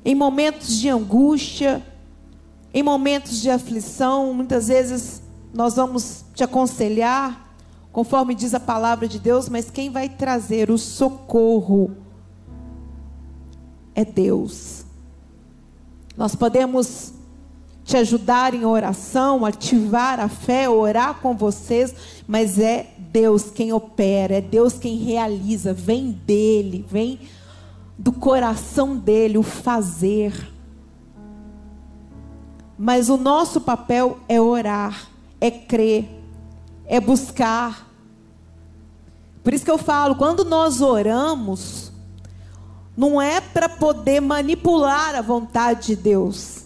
Em 0.04 0.16
momentos 0.16 0.80
de 0.80 0.90
angústia, 0.90 1.86
em 2.74 2.82
momentos 2.82 3.42
de 3.42 3.50
aflição, 3.50 4.34
muitas 4.34 4.68
vezes 4.70 5.22
nós 5.54 5.76
vamos 5.76 6.24
te 6.34 6.44
aconselhar, 6.44 7.54
conforme 7.92 8.34
diz 8.34 8.54
a 8.54 8.60
palavra 8.60 9.08
de 9.08 9.20
Deus, 9.20 9.50
mas 9.50 9.70
quem 9.70 9.90
vai 9.90 10.08
trazer 10.08 10.70
o 10.70 10.78
socorro 10.78 12.07
é 13.98 14.06
Deus. 14.06 14.86
Nós 16.16 16.36
podemos 16.36 17.14
te 17.84 17.98
ajudar 17.98 18.54
em 18.54 18.64
oração, 18.64 19.44
ativar 19.44 20.20
a 20.20 20.30
fé, 20.30 20.70
orar 20.70 21.16
com 21.16 21.36
vocês, 21.36 21.96
mas 22.28 22.60
é 22.60 22.92
Deus 22.96 23.50
quem 23.50 23.74
opera, 23.74 24.36
é 24.36 24.42
Deus 24.42 24.74
quem 24.74 24.98
realiza, 24.98 25.74
vem 25.74 26.12
dele, 26.12 26.86
vem 26.88 27.20
do 27.98 28.12
coração 28.12 28.96
dele 28.96 29.40
o 29.40 29.44
fazer. 29.44 30.48
Mas 32.78 33.10
o 33.10 33.18
nosso 33.18 33.60
papel 33.60 34.20
é 34.30 34.40
orar, 34.40 35.10
é 35.42 35.50
crer, 35.50 36.08
é 36.86 37.00
buscar. 37.00 37.90
Por 39.44 39.56
isso 39.56 39.66
que 39.66 39.72
eu 39.72 39.80
falo, 39.80 40.14
quando 40.14 40.46
nós 40.46 40.82
oramos, 40.82 41.92
não 42.98 43.22
é 43.22 43.40
para 43.40 43.70
poder 43.70 44.20
manipular 44.20 45.14
a 45.14 45.22
vontade 45.22 45.88
de 45.88 45.96
Deus. 45.96 46.66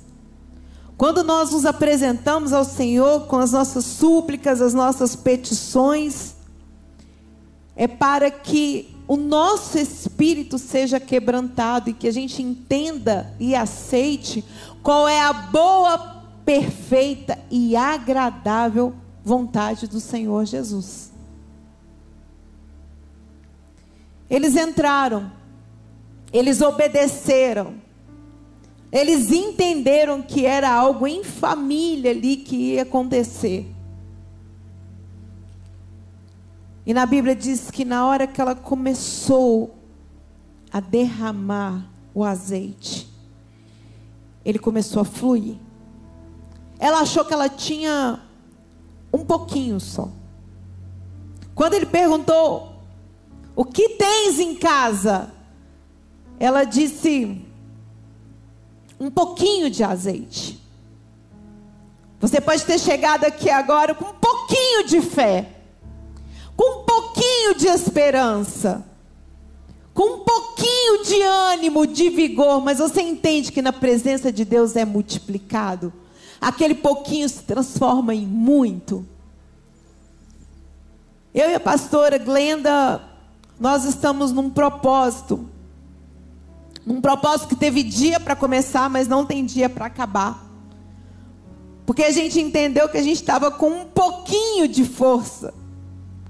Quando 0.96 1.24
nós 1.24 1.52
nos 1.52 1.66
apresentamos 1.66 2.54
ao 2.54 2.64
Senhor 2.64 3.28
com 3.28 3.38
as 3.38 3.52
nossas 3.52 3.84
súplicas, 3.84 4.62
as 4.62 4.74
nossas 4.74 5.14
petições, 5.14 6.36
é 7.76 7.88
para 7.88 8.32
que 8.32 8.96
o 9.08 9.18
nosso 9.18 9.78
espírito 9.78 10.58
seja 10.58 11.00
quebrantado 11.00 11.90
e 11.90 11.94
que 11.94 12.08
a 12.08 12.14
gente 12.14 12.42
entenda 12.42 13.34
e 13.40 13.54
aceite 13.54 14.46
qual 14.82 15.06
é 15.08 15.20
a 15.20 15.34
boa, 15.34 16.24
perfeita 16.46 17.38
e 17.50 17.76
agradável 17.76 18.94
vontade 19.24 19.88
do 19.88 20.00
Senhor 20.00 20.46
Jesus. 20.46 21.12
Eles 24.30 24.56
entraram, 24.56 25.30
eles 26.32 26.62
obedeceram, 26.62 27.76
eles 28.92 29.32
entenderam 29.32 30.22
que 30.22 30.46
era 30.46 30.70
algo 30.72 31.08
em 31.08 31.24
família 31.24 32.12
ali 32.12 32.38
que 32.38 32.74
ia 32.74 32.84
acontecer. 32.84 33.70
E 36.86 36.94
na 36.94 37.06
Bíblia 37.06 37.36
diz 37.36 37.70
que 37.70 37.86
na 37.86 38.06
hora 38.06 38.28
que 38.28 38.42
ela 38.42 38.56
começou 38.56 39.76
a 40.72 40.80
derramar 40.80 41.90
o 42.14 42.24
azeite, 42.24 43.08
ele 44.44 44.58
começou 44.58 45.02
a 45.02 45.06
fluir. 45.06 45.56
Ela 46.80 47.02
achou 47.02 47.24
que 47.24 47.34
ela 47.34 47.48
tinha 47.48 48.22
um 49.14 49.24
pouquinho 49.24 49.80
só. 49.80 50.10
Quando 51.54 51.76
ele 51.76 51.86
perguntou: 51.86 52.74
O 53.56 53.64
que 53.64 53.90
tens 53.90 54.40
em 54.40 54.56
casa? 54.56 55.32
Ela 56.42 56.66
disse: 56.66 57.42
Um 59.00 59.10
pouquinho 59.10 59.70
de 59.70 59.84
azeite. 59.84 60.60
Você 62.20 62.42
pode 62.42 62.66
ter 62.66 62.80
chegado 62.80 63.24
aqui 63.24 63.50
agora 63.50 63.96
com 63.96 64.06
um 64.06 64.14
pouquinho 64.14 64.86
de 64.88 65.02
fé 65.02 65.62
com 66.62 66.82
um 66.82 66.84
pouquinho 66.84 67.56
de 67.56 67.66
esperança, 67.66 68.86
com 69.96 70.04
um 70.04 70.20
pouquinho 70.20 71.04
de 71.04 71.20
ânimo, 71.24 71.88
de 71.88 72.08
vigor, 72.10 72.62
mas 72.62 72.78
você 72.78 73.02
entende 73.02 73.52
que 73.52 73.64
na 73.64 73.74
presença 73.74 74.32
de 74.32 74.46
Deus 74.46 74.76
é 74.76 74.86
multiplicado. 74.86 75.92
Aquele 76.40 76.76
pouquinho 76.76 77.28
se 77.28 77.42
transforma 77.42 78.14
em 78.14 78.28
muito. 78.28 79.04
Eu 81.34 81.50
e 81.50 81.56
a 81.56 81.60
pastora 81.60 82.20
Glenda, 82.20 83.02
nós 83.60 83.84
estamos 83.84 84.32
num 84.32 84.50
propósito. 84.50 85.50
Num 86.86 87.02
propósito 87.02 87.50
que 87.50 87.56
teve 87.56 87.84
dia 87.84 88.20
para 88.20 88.36
começar, 88.36 88.90
mas 88.90 89.08
não 89.08 89.26
tem 89.26 89.46
dia 89.46 89.70
para 89.70 89.86
acabar. 89.86 90.48
Porque 91.86 92.04
a 92.04 92.12
gente 92.12 92.40
entendeu 92.40 92.90
que 92.90 92.98
a 92.98 93.04
gente 93.04 93.18
estava 93.18 93.52
com 93.52 93.70
um 93.70 93.86
pouquinho 93.86 94.68
de 94.68 94.86
força 94.86 95.54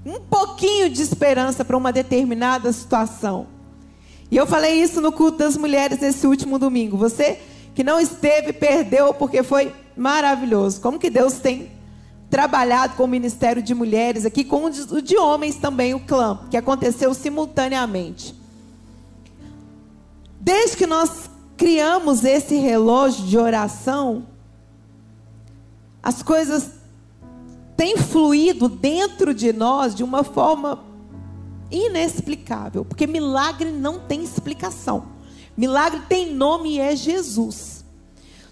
um 0.04 0.20
pouquinho 0.20 0.90
de 0.90 1.00
esperança 1.00 1.64
para 1.64 1.76
uma 1.76 1.92
determinada 1.92 2.72
situação. 2.72 3.46
E 4.30 4.36
eu 4.36 4.46
falei 4.46 4.82
isso 4.82 5.00
no 5.00 5.12
culto 5.12 5.38
das 5.38 5.56
mulheres 5.56 6.00
nesse 6.00 6.26
último 6.26 6.58
domingo. 6.58 6.96
Você 6.96 7.38
que 7.74 7.84
não 7.84 8.00
esteve, 8.00 8.52
perdeu, 8.52 9.14
porque 9.14 9.42
foi 9.42 9.72
maravilhoso. 9.96 10.80
Como 10.80 10.98
que 10.98 11.08
Deus 11.08 11.34
tem 11.34 11.70
trabalhado 12.28 12.96
com 12.96 13.04
o 13.04 13.08
ministério 13.08 13.62
de 13.62 13.74
mulheres 13.74 14.24
aqui, 14.24 14.42
com 14.42 14.64
o 14.64 15.02
de 15.02 15.16
homens 15.16 15.56
também, 15.56 15.94
o 15.94 16.00
clã, 16.00 16.40
que 16.50 16.56
aconteceu 16.56 17.12
simultaneamente. 17.14 18.34
Desde 20.42 20.76
que 20.76 20.86
nós 20.88 21.30
criamos 21.56 22.24
esse 22.24 22.56
relógio 22.56 23.24
de 23.26 23.38
oração, 23.38 24.26
as 26.02 26.20
coisas 26.20 26.72
tem 27.76 27.96
fluído 27.96 28.68
dentro 28.68 29.32
de 29.32 29.52
nós 29.52 29.94
de 29.94 30.02
uma 30.02 30.24
forma 30.24 30.82
inexplicável, 31.70 32.84
porque 32.84 33.06
milagre 33.06 33.70
não 33.70 34.00
tem 34.00 34.24
explicação. 34.24 35.04
Milagre 35.56 36.02
tem 36.08 36.34
nome 36.34 36.74
e 36.74 36.80
é 36.80 36.96
Jesus. 36.96 37.84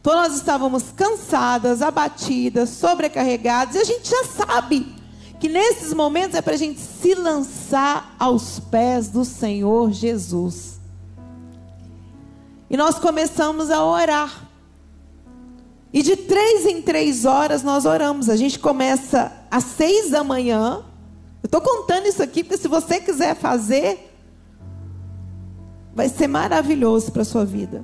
Então 0.00 0.14
nós 0.14 0.36
estávamos 0.36 0.92
cansadas, 0.92 1.82
abatidas, 1.82 2.68
sobrecarregadas, 2.68 3.74
e 3.74 3.78
a 3.78 3.84
gente 3.84 4.08
já 4.08 4.24
sabe 4.26 4.94
que 5.40 5.48
nesses 5.48 5.92
momentos 5.92 6.36
é 6.36 6.40
para 6.40 6.54
a 6.54 6.56
gente 6.56 6.78
se 6.78 7.16
lançar 7.16 8.14
aos 8.16 8.60
pés 8.60 9.08
do 9.08 9.24
Senhor 9.24 9.90
Jesus. 9.90 10.79
E 12.70 12.76
nós 12.76 13.00
começamos 13.00 13.68
a 13.68 13.84
orar. 13.84 14.48
E 15.92 16.02
de 16.02 16.14
três 16.14 16.64
em 16.66 16.80
três 16.80 17.24
horas 17.24 17.64
nós 17.64 17.84
oramos. 17.84 18.30
A 18.30 18.36
gente 18.36 18.60
começa 18.60 19.32
às 19.50 19.64
seis 19.64 20.10
da 20.10 20.22
manhã. 20.22 20.84
Eu 21.42 21.46
estou 21.46 21.60
contando 21.60 22.06
isso 22.06 22.22
aqui 22.22 22.44
porque 22.44 22.56
se 22.56 22.68
você 22.68 23.00
quiser 23.00 23.34
fazer, 23.34 24.14
vai 25.92 26.08
ser 26.08 26.28
maravilhoso 26.28 27.10
para 27.10 27.22
a 27.22 27.24
sua 27.24 27.44
vida. 27.44 27.82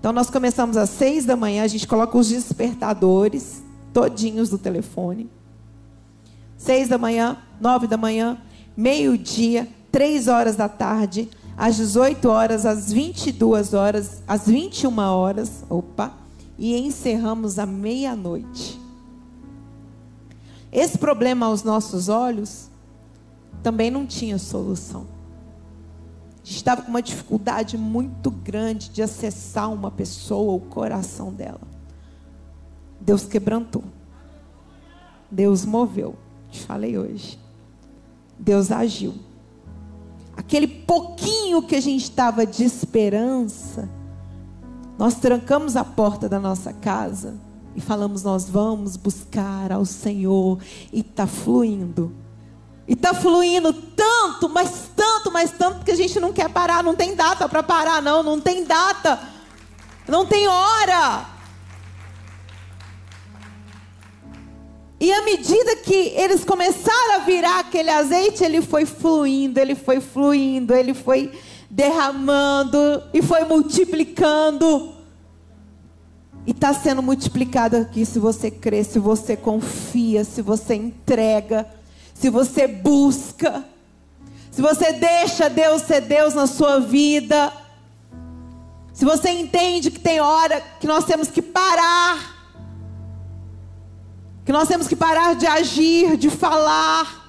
Então 0.00 0.12
nós 0.12 0.28
começamos 0.28 0.76
às 0.76 0.90
seis 0.90 1.24
da 1.24 1.36
manhã, 1.36 1.62
a 1.62 1.68
gente 1.68 1.86
coloca 1.86 2.18
os 2.18 2.28
despertadores 2.28 3.62
todinhos 3.92 4.50
do 4.50 4.58
telefone. 4.58 5.30
Seis 6.56 6.88
da 6.88 6.98
manhã, 6.98 7.38
nove 7.60 7.86
da 7.86 7.96
manhã, 7.96 8.38
meio-dia, 8.76 9.68
três 9.92 10.26
horas 10.26 10.56
da 10.56 10.68
tarde, 10.68 11.28
às 11.56 11.76
18 11.76 12.28
horas, 12.28 12.66
às 12.66 12.92
22 12.92 13.74
horas, 13.74 14.22
às 14.26 14.46
21 14.46 14.98
horas. 14.98 15.64
Opa! 15.68 16.26
e 16.58 16.76
encerramos 16.76 17.58
à 17.58 17.66
meia-noite. 17.66 18.80
Esse 20.72 20.98
problema 20.98 21.46
aos 21.46 21.62
nossos 21.62 22.08
olhos 22.08 22.68
também 23.62 23.90
não 23.90 24.06
tinha 24.06 24.38
solução. 24.38 25.06
Estava 26.42 26.82
com 26.82 26.88
uma 26.88 27.02
dificuldade 27.02 27.76
muito 27.76 28.30
grande 28.30 28.88
de 28.90 29.02
acessar 29.02 29.72
uma 29.72 29.90
pessoa, 29.90 30.54
o 30.54 30.60
coração 30.60 31.32
dela. 31.32 31.60
Deus 33.00 33.26
quebrantou. 33.26 33.84
Deus 35.30 35.64
moveu. 35.64 36.14
Te 36.50 36.60
falei 36.60 36.96
hoje. 36.96 37.38
Deus 38.38 38.70
agiu. 38.70 39.14
Aquele 40.36 40.66
pouquinho 40.66 41.62
que 41.62 41.74
a 41.74 41.80
gente 41.80 42.02
estava 42.02 42.44
de 42.44 42.62
esperança, 42.62 43.88
nós 44.98 45.14
trancamos 45.14 45.76
a 45.76 45.84
porta 45.84 46.28
da 46.28 46.38
nossa 46.38 46.72
casa 46.72 47.34
e 47.74 47.80
falamos: 47.80 48.22
Nós 48.22 48.48
vamos 48.48 48.96
buscar 48.96 49.72
ao 49.72 49.84
Senhor. 49.84 50.58
E 50.92 51.00
está 51.00 51.26
fluindo. 51.26 52.12
E 52.88 52.92
está 52.92 53.12
fluindo 53.12 53.72
tanto, 53.72 54.48
mas 54.48 54.90
tanto, 54.94 55.32
mas 55.32 55.50
tanto 55.50 55.84
que 55.84 55.90
a 55.90 55.96
gente 55.96 56.20
não 56.20 56.32
quer 56.32 56.48
parar. 56.50 56.82
Não 56.84 56.94
tem 56.94 57.14
data 57.14 57.48
para 57.48 57.62
parar, 57.62 58.00
não. 58.00 58.22
Não 58.22 58.40
tem 58.40 58.64
data. 58.64 59.20
Não 60.06 60.24
tem 60.24 60.46
hora. 60.46 61.35
E 64.98 65.12
à 65.12 65.22
medida 65.22 65.76
que 65.76 65.94
eles 66.16 66.44
começaram 66.44 67.16
a 67.16 67.18
virar 67.18 67.60
aquele 67.60 67.90
azeite, 67.90 68.42
ele 68.42 68.62
foi 68.62 68.86
fluindo, 68.86 69.60
ele 69.60 69.74
foi 69.74 70.00
fluindo, 70.00 70.74
ele 70.74 70.94
foi 70.94 71.30
derramando 71.68 73.02
e 73.12 73.20
foi 73.20 73.44
multiplicando. 73.44 74.94
E 76.46 76.52
está 76.52 76.72
sendo 76.72 77.02
multiplicado 77.02 77.76
aqui 77.76 78.06
se 78.06 78.18
você 78.18 78.50
crê, 78.50 78.82
se 78.84 78.98
você 78.98 79.36
confia, 79.36 80.24
se 80.24 80.40
você 80.40 80.74
entrega, 80.74 81.66
se 82.14 82.30
você 82.30 82.66
busca, 82.66 83.64
se 84.50 84.62
você 84.62 84.92
deixa 84.92 85.50
Deus 85.50 85.82
ser 85.82 86.00
Deus 86.00 86.32
na 86.32 86.46
sua 86.46 86.80
vida. 86.80 87.52
Se 88.94 89.04
você 89.04 89.28
entende 89.28 89.90
que 89.90 90.00
tem 90.00 90.20
hora 90.20 90.58
que 90.80 90.86
nós 90.86 91.04
temos 91.04 91.28
que 91.28 91.42
parar, 91.42 92.35
que 94.46 94.52
nós 94.52 94.68
temos 94.68 94.86
que 94.86 94.94
parar 94.94 95.34
de 95.34 95.44
agir, 95.44 96.16
de 96.16 96.30
falar, 96.30 97.28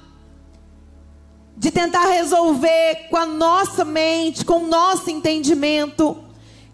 de 1.58 1.72
tentar 1.72 2.06
resolver 2.06 3.08
com 3.10 3.18
a 3.18 3.26
nossa 3.26 3.84
mente, 3.84 4.46
com 4.46 4.64
o 4.64 4.68
nosso 4.68 5.10
entendimento. 5.10 6.16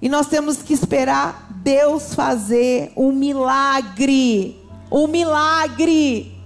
E 0.02 0.10
nós 0.10 0.28
temos 0.28 0.62
que 0.62 0.74
esperar 0.74 1.48
Deus 1.50 2.14
fazer 2.14 2.92
um 2.98 3.14
milagre. 3.14 4.62
Um 4.92 5.08
milagre. 5.08 6.38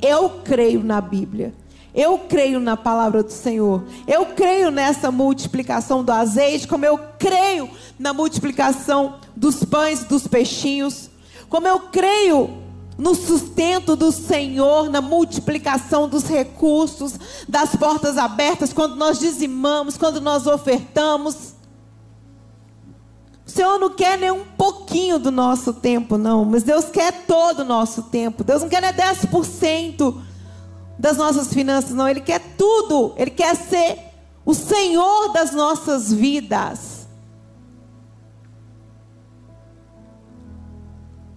Eu 0.00 0.30
creio 0.44 0.84
na 0.84 1.00
Bíblia. 1.00 1.52
Eu 1.92 2.16
creio 2.16 2.60
na 2.60 2.76
palavra 2.76 3.24
do 3.24 3.32
Senhor. 3.32 3.82
Eu 4.06 4.26
creio 4.26 4.70
nessa 4.70 5.10
multiplicação 5.10 6.04
do 6.04 6.12
azeite, 6.12 6.68
como 6.68 6.86
eu 6.86 6.96
creio 7.18 7.68
na 7.98 8.14
multiplicação 8.14 9.16
dos 9.34 9.64
pães, 9.64 10.04
dos 10.04 10.28
peixinhos, 10.28 11.10
como 11.50 11.68
eu 11.68 11.80
creio 11.80 12.48
no 12.96 13.14
sustento 13.14 13.96
do 13.96 14.12
Senhor, 14.12 14.88
na 14.88 15.00
multiplicação 15.00 16.08
dos 16.08 16.24
recursos, 16.24 17.18
das 17.48 17.74
portas 17.74 18.16
abertas, 18.16 18.72
quando 18.72 18.94
nós 18.94 19.18
dizimamos, 19.18 19.96
quando 19.96 20.20
nós 20.20 20.46
ofertamos. 20.46 21.54
O 23.46 23.50
Senhor 23.50 23.78
não 23.78 23.90
quer 23.90 24.16
nem 24.16 24.30
um 24.30 24.44
pouquinho 24.56 25.18
do 25.18 25.30
nosso 25.30 25.72
tempo, 25.72 26.16
não, 26.16 26.44
mas 26.44 26.62
Deus 26.62 26.84
quer 26.84 27.26
todo 27.26 27.60
o 27.60 27.64
nosso 27.64 28.04
tempo. 28.04 28.44
Deus 28.44 28.62
não 28.62 28.68
quer 28.68 28.80
nem 28.80 28.92
10% 28.92 30.14
das 30.98 31.16
nossas 31.16 31.48
finanças, 31.48 31.92
não. 31.92 32.06
Ele 32.06 32.20
quer 32.20 32.40
tudo. 32.56 33.14
Ele 33.16 33.30
quer 33.30 33.56
ser 33.56 33.98
o 34.44 34.54
Senhor 34.54 35.32
das 35.32 35.52
nossas 35.52 36.12
vidas. 36.12 36.99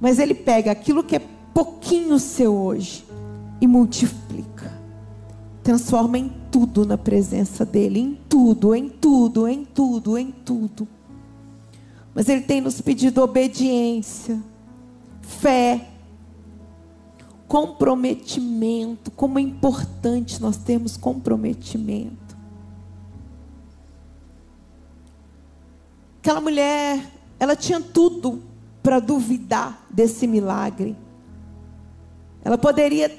Mas 0.04 0.20
Ele 0.20 0.34
pega 0.34 0.70
aquilo 0.70 1.02
que 1.02 1.16
é 1.16 1.22
pouquinho 1.54 2.20
seu 2.20 2.54
hoje 2.54 3.06
e 3.62 3.66
multiplica. 3.66 4.78
Transforma 5.63 6.18
em 6.18 6.28
tudo 6.52 6.86
na 6.86 6.98
presença 6.98 7.66
dEle, 7.66 8.02
em 8.02 8.20
tudo, 8.28 8.76
em 8.76 8.89
tudo, 8.89 9.48
em 9.48 9.63
tudo, 9.63 10.18
em 10.18 10.30
tudo. 10.30 10.86
Mas 12.13 12.28
Ele 12.28 12.42
tem 12.42 12.60
nos 12.60 12.82
pedido 12.82 13.22
obediência, 13.22 14.44
fé, 15.22 15.88
comprometimento. 17.48 19.10
Como 19.10 19.39
é 19.39 19.42
importante 19.42 20.42
nós 20.42 20.58
termos 20.58 20.98
comprometimento. 20.98 22.36
Aquela 26.20 26.42
mulher, 26.42 27.10
ela 27.39 27.56
tinha 27.56 27.80
tudo 27.80 28.44
para 28.84 29.00
duvidar 29.00 29.83
desse 29.93 30.25
milagre. 30.25 30.97
Ela 32.43 32.58
poderia 32.58 33.10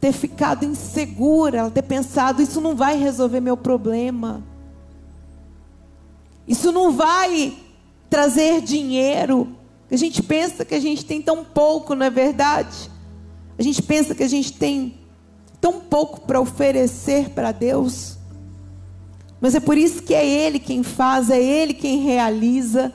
ter 0.00 0.12
ficado 0.12 0.64
insegura, 0.64 1.58
ela 1.58 1.70
ter 1.70 1.82
pensado: 1.82 2.40
isso 2.40 2.60
não 2.60 2.76
vai 2.76 2.96
resolver 2.96 3.40
meu 3.40 3.56
problema. 3.56 4.42
Isso 6.46 6.70
não 6.70 6.92
vai 6.92 7.56
trazer 8.08 8.60
dinheiro. 8.60 9.48
A 9.90 9.96
gente 9.96 10.22
pensa 10.22 10.64
que 10.64 10.74
a 10.74 10.80
gente 10.80 11.04
tem 11.04 11.20
tão 11.20 11.44
pouco, 11.44 11.94
não 11.94 12.06
é 12.06 12.10
verdade? 12.10 12.90
A 13.58 13.62
gente 13.62 13.82
pensa 13.82 14.14
que 14.14 14.22
a 14.22 14.28
gente 14.28 14.52
tem 14.52 14.94
tão 15.60 15.80
pouco 15.80 16.20
para 16.22 16.40
oferecer 16.40 17.30
para 17.30 17.52
Deus. 17.52 18.18
Mas 19.40 19.54
é 19.54 19.60
por 19.60 19.76
isso 19.76 20.02
que 20.02 20.14
é 20.14 20.26
Ele 20.26 20.58
quem 20.58 20.82
faz, 20.82 21.30
é 21.30 21.42
Ele 21.42 21.74
quem 21.74 22.00
realiza, 22.00 22.92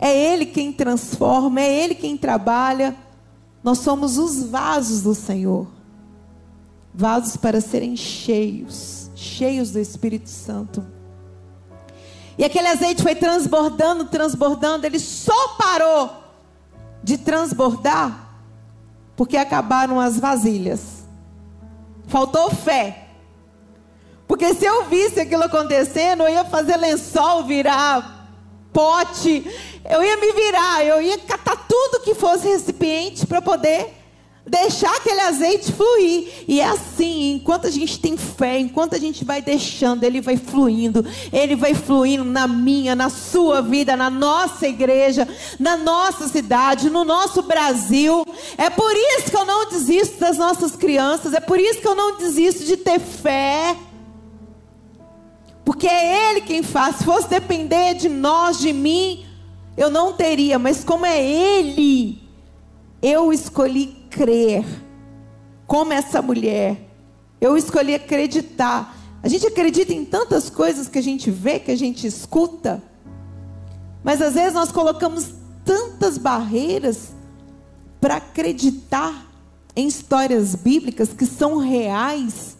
é 0.00 0.16
Ele 0.16 0.46
quem 0.46 0.72
transforma, 0.72 1.60
é 1.60 1.70
Ele 1.70 1.94
quem 1.94 2.16
trabalha. 2.16 2.96
Nós 3.62 3.78
somos 3.78 4.16
os 4.18 4.42
vasos 4.44 5.02
do 5.02 5.14
Senhor 5.14 5.66
vasos 6.92 7.36
para 7.36 7.60
serem 7.60 7.96
cheios 7.96 9.00
cheios 9.20 9.70
do 9.70 9.78
Espírito 9.78 10.28
Santo. 10.28 10.84
E 12.38 12.44
aquele 12.44 12.68
azeite 12.68 13.02
foi 13.02 13.14
transbordando, 13.14 14.06
transbordando. 14.06 14.86
Ele 14.86 14.98
só 14.98 15.56
parou 15.58 16.10
de 17.02 17.18
transbordar 17.18 18.28
porque 19.14 19.36
acabaram 19.36 20.00
as 20.00 20.18
vasilhas. 20.18 21.04
Faltou 22.06 22.50
fé. 22.50 23.08
Porque 24.26 24.54
se 24.54 24.64
eu 24.64 24.86
visse 24.86 25.20
aquilo 25.20 25.44
acontecendo, 25.44 26.22
eu 26.22 26.30
ia 26.30 26.44
fazer 26.44 26.76
lençol 26.76 27.44
virar 27.44 28.19
pote, 28.72 29.44
eu 29.88 30.02
ia 30.02 30.16
me 30.16 30.32
virar, 30.32 30.84
eu 30.84 31.02
ia 31.02 31.18
catar 31.18 31.66
tudo 31.68 32.02
que 32.02 32.14
fosse 32.14 32.46
recipiente 32.48 33.26
para 33.26 33.42
poder 33.42 34.00
deixar 34.46 34.90
aquele 34.96 35.20
azeite 35.20 35.72
fluir. 35.72 36.28
E 36.48 36.60
é 36.60 36.66
assim, 36.66 37.34
enquanto 37.34 37.66
a 37.66 37.70
gente 37.70 37.98
tem 38.00 38.16
fé, 38.16 38.58
enquanto 38.58 38.94
a 38.94 38.98
gente 38.98 39.24
vai 39.24 39.40
deixando, 39.40 40.02
ele 40.02 40.20
vai 40.20 40.36
fluindo, 40.36 41.04
ele 41.32 41.54
vai 41.54 41.74
fluindo 41.74 42.24
na 42.24 42.48
minha, 42.48 42.94
na 42.94 43.08
sua 43.08 43.62
vida, 43.62 43.96
na 43.96 44.10
nossa 44.10 44.66
igreja, 44.66 45.28
na 45.58 45.76
nossa 45.76 46.26
cidade, 46.28 46.90
no 46.90 47.04
nosso 47.04 47.42
Brasil. 47.42 48.26
É 48.58 48.68
por 48.68 48.92
isso 48.92 49.30
que 49.30 49.36
eu 49.36 49.44
não 49.44 49.68
desisto 49.68 50.18
das 50.18 50.36
nossas 50.36 50.74
crianças, 50.74 51.32
é 51.32 51.40
por 51.40 51.58
isso 51.58 51.80
que 51.80 51.88
eu 51.88 51.94
não 51.94 52.16
desisto 52.16 52.64
de 52.64 52.76
ter 52.76 52.98
fé. 52.98 53.76
Porque 55.70 55.86
é 55.86 56.32
Ele 56.32 56.40
quem 56.40 56.64
faz. 56.64 56.96
Se 56.96 57.04
fosse 57.04 57.28
depender 57.28 57.94
de 57.94 58.08
nós, 58.08 58.58
de 58.58 58.72
mim, 58.72 59.24
eu 59.76 59.88
não 59.88 60.12
teria. 60.12 60.58
Mas 60.58 60.82
como 60.82 61.06
é 61.06 61.24
Ele, 61.24 62.20
eu 63.00 63.32
escolhi 63.32 63.86
crer, 64.10 64.64
como 65.68 65.92
essa 65.92 66.20
mulher. 66.20 66.90
Eu 67.40 67.56
escolhi 67.56 67.94
acreditar. 67.94 68.96
A 69.22 69.28
gente 69.28 69.46
acredita 69.46 69.92
em 69.92 70.04
tantas 70.04 70.50
coisas 70.50 70.88
que 70.88 70.98
a 70.98 71.02
gente 71.02 71.30
vê, 71.30 71.60
que 71.60 71.70
a 71.70 71.76
gente 71.76 72.04
escuta, 72.04 72.82
mas 74.02 74.20
às 74.20 74.34
vezes 74.34 74.54
nós 74.54 74.72
colocamos 74.72 75.32
tantas 75.64 76.18
barreiras 76.18 77.12
para 78.00 78.16
acreditar 78.16 79.24
em 79.76 79.86
histórias 79.86 80.56
bíblicas 80.56 81.10
que 81.12 81.24
são 81.24 81.58
reais 81.58 82.56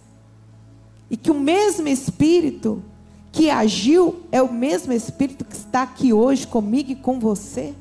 e 1.11 1.17
que 1.17 1.33
o 1.33 1.35
mesmo 1.35 1.89
Espírito 1.89 2.85
que 3.33 3.51
agiu 3.51 4.23
é 4.33 4.43
o 4.43 4.53
mesmo 4.53 4.93
Espírito 4.93 5.45
que 5.45 5.55
está 5.55 5.83
aqui 5.83 6.13
hoje 6.13 6.47
comigo 6.47 6.91
e 6.91 6.97
com 6.97 7.19
você. 7.19 7.75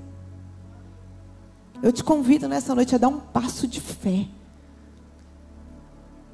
Eu 1.82 1.92
te 1.92 2.04
convido 2.04 2.48
nessa 2.48 2.76
noite 2.76 2.94
a 2.94 2.98
dar 2.98 3.08
um 3.08 3.20
passo 3.20 3.68
de 3.68 3.80
fé. 3.80 4.28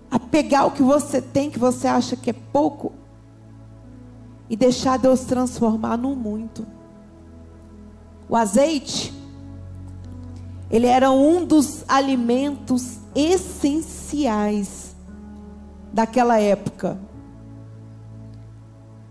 A 0.10 0.19
pegar 0.19 0.65
o 0.65 0.71
que 0.71 0.84
você 0.84 1.21
tem, 1.21 1.49
que 1.49 1.60
você 1.60 1.88
acha 1.88 2.15
que 2.15 2.30
é 2.30 2.34
pouco, 2.34 2.93
e 4.49 4.56
deixar 4.56 4.97
Deus 4.97 5.21
transformar 5.21 5.97
no 5.97 6.15
muito. 6.15 6.65
O 8.28 8.36
azeite, 8.36 9.13
ele 10.69 10.88
era 10.88 11.12
um 11.12 11.45
dos 11.45 11.84
alimentos 11.88 12.99
essenciais 13.15 14.95
daquela 15.93 16.39
época. 16.39 16.97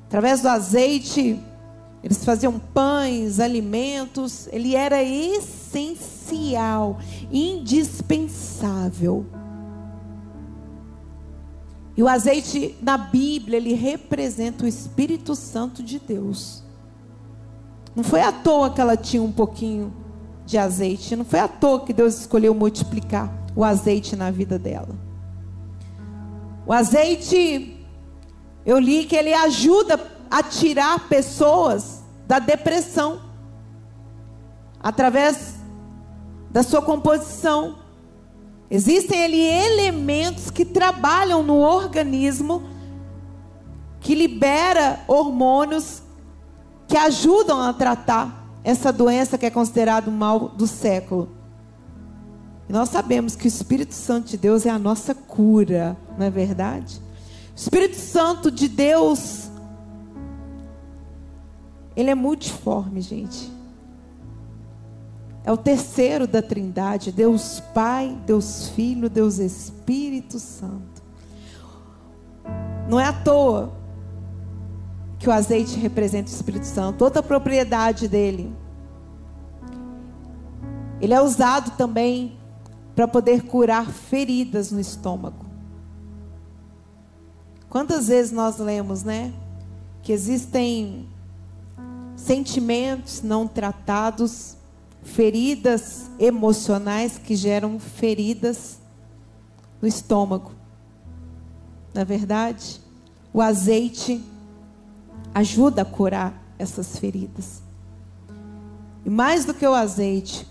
Através 0.07 0.41
do 0.41 0.49
azeite, 0.49 1.41
eles 2.03 2.25
faziam 2.25 2.59
pães, 2.59 3.41
alimentos, 3.41 4.49
ele 4.53 4.77
era 4.77 5.03
essencial 5.03 6.99
indispensável. 7.33 9.25
E 11.97 12.03
o 12.03 12.09
azeite 12.09 12.77
na 12.83 12.99
Bíblia, 12.99 13.57
ele 13.57 13.73
representa 13.73 14.65
o 14.65 14.69
Espírito 14.69 15.35
Santo 15.35 15.83
de 15.83 15.99
Deus. 15.99 16.63
Não 17.95 18.03
foi 18.03 18.21
à 18.21 18.33
toa 18.33 18.71
que 18.71 18.81
ela 18.81 18.97
tinha 18.97 19.23
um 19.23 19.31
pouquinho 19.31 19.93
de 20.45 20.59
azeite, 20.59 21.15
não 21.17 21.25
foi 21.25 21.39
à 21.39 21.49
toa 21.49 21.85
que 21.85 21.93
Deus 21.93 22.21
escolheu 22.21 22.53
multiplicar 22.53 23.33
o 23.55 23.65
azeite 23.65 24.17
na 24.17 24.31
vida 24.31 24.59
dela. 24.59 24.95
O 26.67 26.73
azeite, 26.73 27.74
eu 28.65 28.79
li 28.79 29.05
que 29.05 29.17
ele 29.17 29.33
ajuda 29.33 30.01
a 30.31 30.43
tirar 30.43 31.09
pessoas 31.09 32.03
da 32.27 32.39
depressão 32.39 33.21
através 34.81 35.55
da 36.51 36.63
sua 36.63 36.83
composição. 36.83 37.77
Existem 38.71 39.25
ali 39.25 39.41
elementos 39.41 40.51
que 40.51 40.65
trabalham 40.65 41.43
no 41.43 41.59
organismo, 41.59 42.63
que 44.01 44.15
libera 44.15 45.01
hormônios 45.07 46.03
que 46.87 46.97
ajudam 46.97 47.61
a 47.61 47.73
tratar 47.73 48.45
essa 48.63 48.93
doença 48.93 49.37
que 49.37 49.47
é 49.47 49.51
considerada 49.51 50.11
o 50.11 50.13
mal 50.13 50.49
do 50.49 50.67
século. 50.67 51.29
E 52.69 52.73
nós 52.73 52.89
sabemos 52.89 53.37
que 53.37 53.47
o 53.47 53.49
Espírito 53.49 53.95
Santo 53.95 54.29
de 54.29 54.37
Deus 54.39 54.65
é 54.65 54.71
a 54.71 54.79
nossa 54.79 55.15
cura, 55.15 55.97
não 56.19 56.27
é 56.27 56.31
verdade? 56.31 57.04
Espírito 57.55 57.97
Santo 57.97 58.51
de 58.51 58.69
Deus, 58.69 59.51
ele 61.97 62.11
é 62.11 62.15
multiforme, 62.15 63.01
gente. 63.01 63.53
É 65.45 65.53
o 65.53 65.57
terceiro 65.57 66.27
da 66.27 66.41
Trindade, 66.41 67.13
Deus 67.13 67.61
Pai, 67.75 68.19
Deus 68.27 68.71
Filho, 68.71 69.11
Deus 69.11 69.39
Espírito 69.39 70.39
Santo. 70.39 71.03
Não 72.89 72.99
é 72.99 73.05
à 73.05 73.13
toa 73.13 73.73
que 75.19 75.29
o 75.29 75.33
azeite 75.33 75.79
representa 75.79 76.31
o 76.31 76.35
Espírito 76.35 76.67
Santo, 76.67 77.05
outra 77.05 77.23
propriedade 77.23 78.09
dele. 78.09 78.55
Ele 81.01 81.15
é 81.15 81.21
usado 81.21 81.77
também 81.77 82.39
para 82.95 83.07
poder 83.07 83.43
curar 83.43 83.87
feridas 83.87 84.71
no 84.71 84.81
estômago. 84.81 85.44
Quantas 87.75 88.07
vezes 88.07 88.31
nós 88.31 88.59
lemos, 88.59 89.03
né? 89.03 89.33
Que 90.01 90.13
existem 90.13 91.09
sentimentos 92.15 93.21
não 93.21 93.49
tratados 93.49 94.57
feridas 95.03 96.09
emocionais 96.17 97.19
que 97.19 97.35
geram 97.35 97.81
feridas 97.81 98.79
no 99.83 99.89
estômago. 99.89 100.53
Na 101.93 102.03
é 102.03 102.05
verdade, 102.05 102.81
o 103.33 103.43
azeite 103.43 104.25
ajuda 105.35 105.83
a 105.83 105.85
curar 105.85 106.33
essas 106.57 106.97
feridas. 106.97 107.61
E 109.05 109.11
mais 109.11 109.45
do 109.45 109.53
que 109.53 109.67
o 109.67 109.75
azeite, 109.75 110.47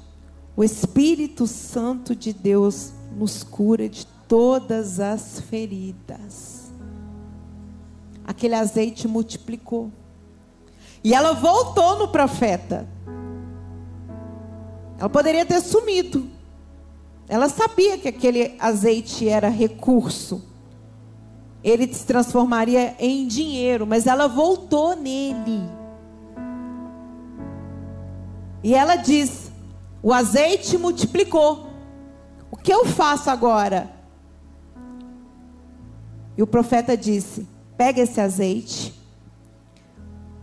o 0.58 0.62
Espírito 0.62 1.48
Santo 1.48 2.18
de 2.18 2.34
Deus 2.34 2.92
nos 3.16 3.44
cura 3.44 3.88
de 3.88 4.06
todas 4.28 5.00
as 5.00 5.40
feridas. 5.40 6.63
Aquele 8.26 8.56
azeite 8.56 9.08
multiplicou. 9.08 9.92
E 11.04 11.14
ela 11.14 11.34
voltou 11.34 12.00
no 12.00 12.08
profeta. 12.08 12.88
Ela 14.98 15.10
poderia 15.10 15.46
ter 15.46 15.62
sumido. 15.62 16.30
Ela 17.28 17.50
sabia 17.50 17.98
que 17.98 18.08
aquele 18.08 18.56
azeite 18.60 19.28
era 19.28 19.50
recurso 19.50 20.54
ele 21.64 21.92
se 21.94 22.06
transformaria 22.06 22.94
em 23.00 23.26
dinheiro, 23.26 23.88
mas 23.88 24.06
ela 24.06 24.28
voltou 24.28 24.96
nele. 24.96 25.62
E 28.62 28.76
ela 28.76 28.98
diz: 28.98 29.52
o 30.02 30.12
azeite 30.12 30.78
multiplicou. 30.78 31.68
O 32.52 32.58
que 32.58 32.72
eu 32.72 32.86
faço 32.86 33.30
agora? 33.30 33.90
E 36.38 36.44
o 36.44 36.48
profeta 36.48 36.98
disse: 36.98 37.48
pega 37.78 38.02
esse 38.02 38.20
azeite, 38.20 38.94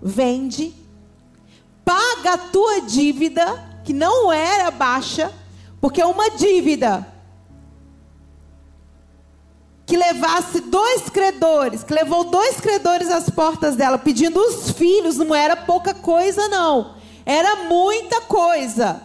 vende, 0.03 0.75
paga 1.85 2.35
a 2.35 2.39
tua 2.39 2.81
dívida, 2.83 3.45
que 3.85 3.93
não 3.93 4.33
era 4.33 4.71
baixa, 4.71 5.33
porque 5.81 6.03
uma 6.03 6.31
dívida 6.31 7.07
que 9.91 9.97
levasse 9.97 10.61
dois 10.61 11.11
credores, 11.11 11.83
que 11.83 11.93
levou 11.93 12.23
dois 12.23 12.61
credores 12.61 13.11
às 13.11 13.29
portas 13.29 13.75
dela, 13.75 13.99
pedindo 13.99 14.39
os 14.39 14.71
filhos, 14.71 15.17
não 15.17 15.35
era 15.35 15.57
pouca 15.57 15.93
coisa, 15.93 16.47
não. 16.47 16.95
Era 17.27 17.65
muita 17.65 18.21
coisa. 18.21 19.03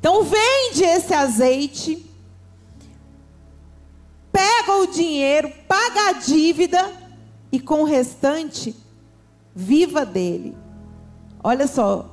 Então 0.00 0.22
vende 0.22 0.84
esse 0.84 1.12
azeite, 1.12 2.07
pega 4.38 4.76
o 4.76 4.86
dinheiro, 4.86 5.52
paga 5.66 6.10
a 6.10 6.12
dívida 6.12 6.92
e 7.50 7.58
com 7.58 7.82
o 7.82 7.84
restante 7.84 8.76
viva 9.52 10.06
dele. 10.06 10.56
Olha 11.42 11.66
só, 11.66 12.08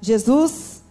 Jesus 0.00 0.82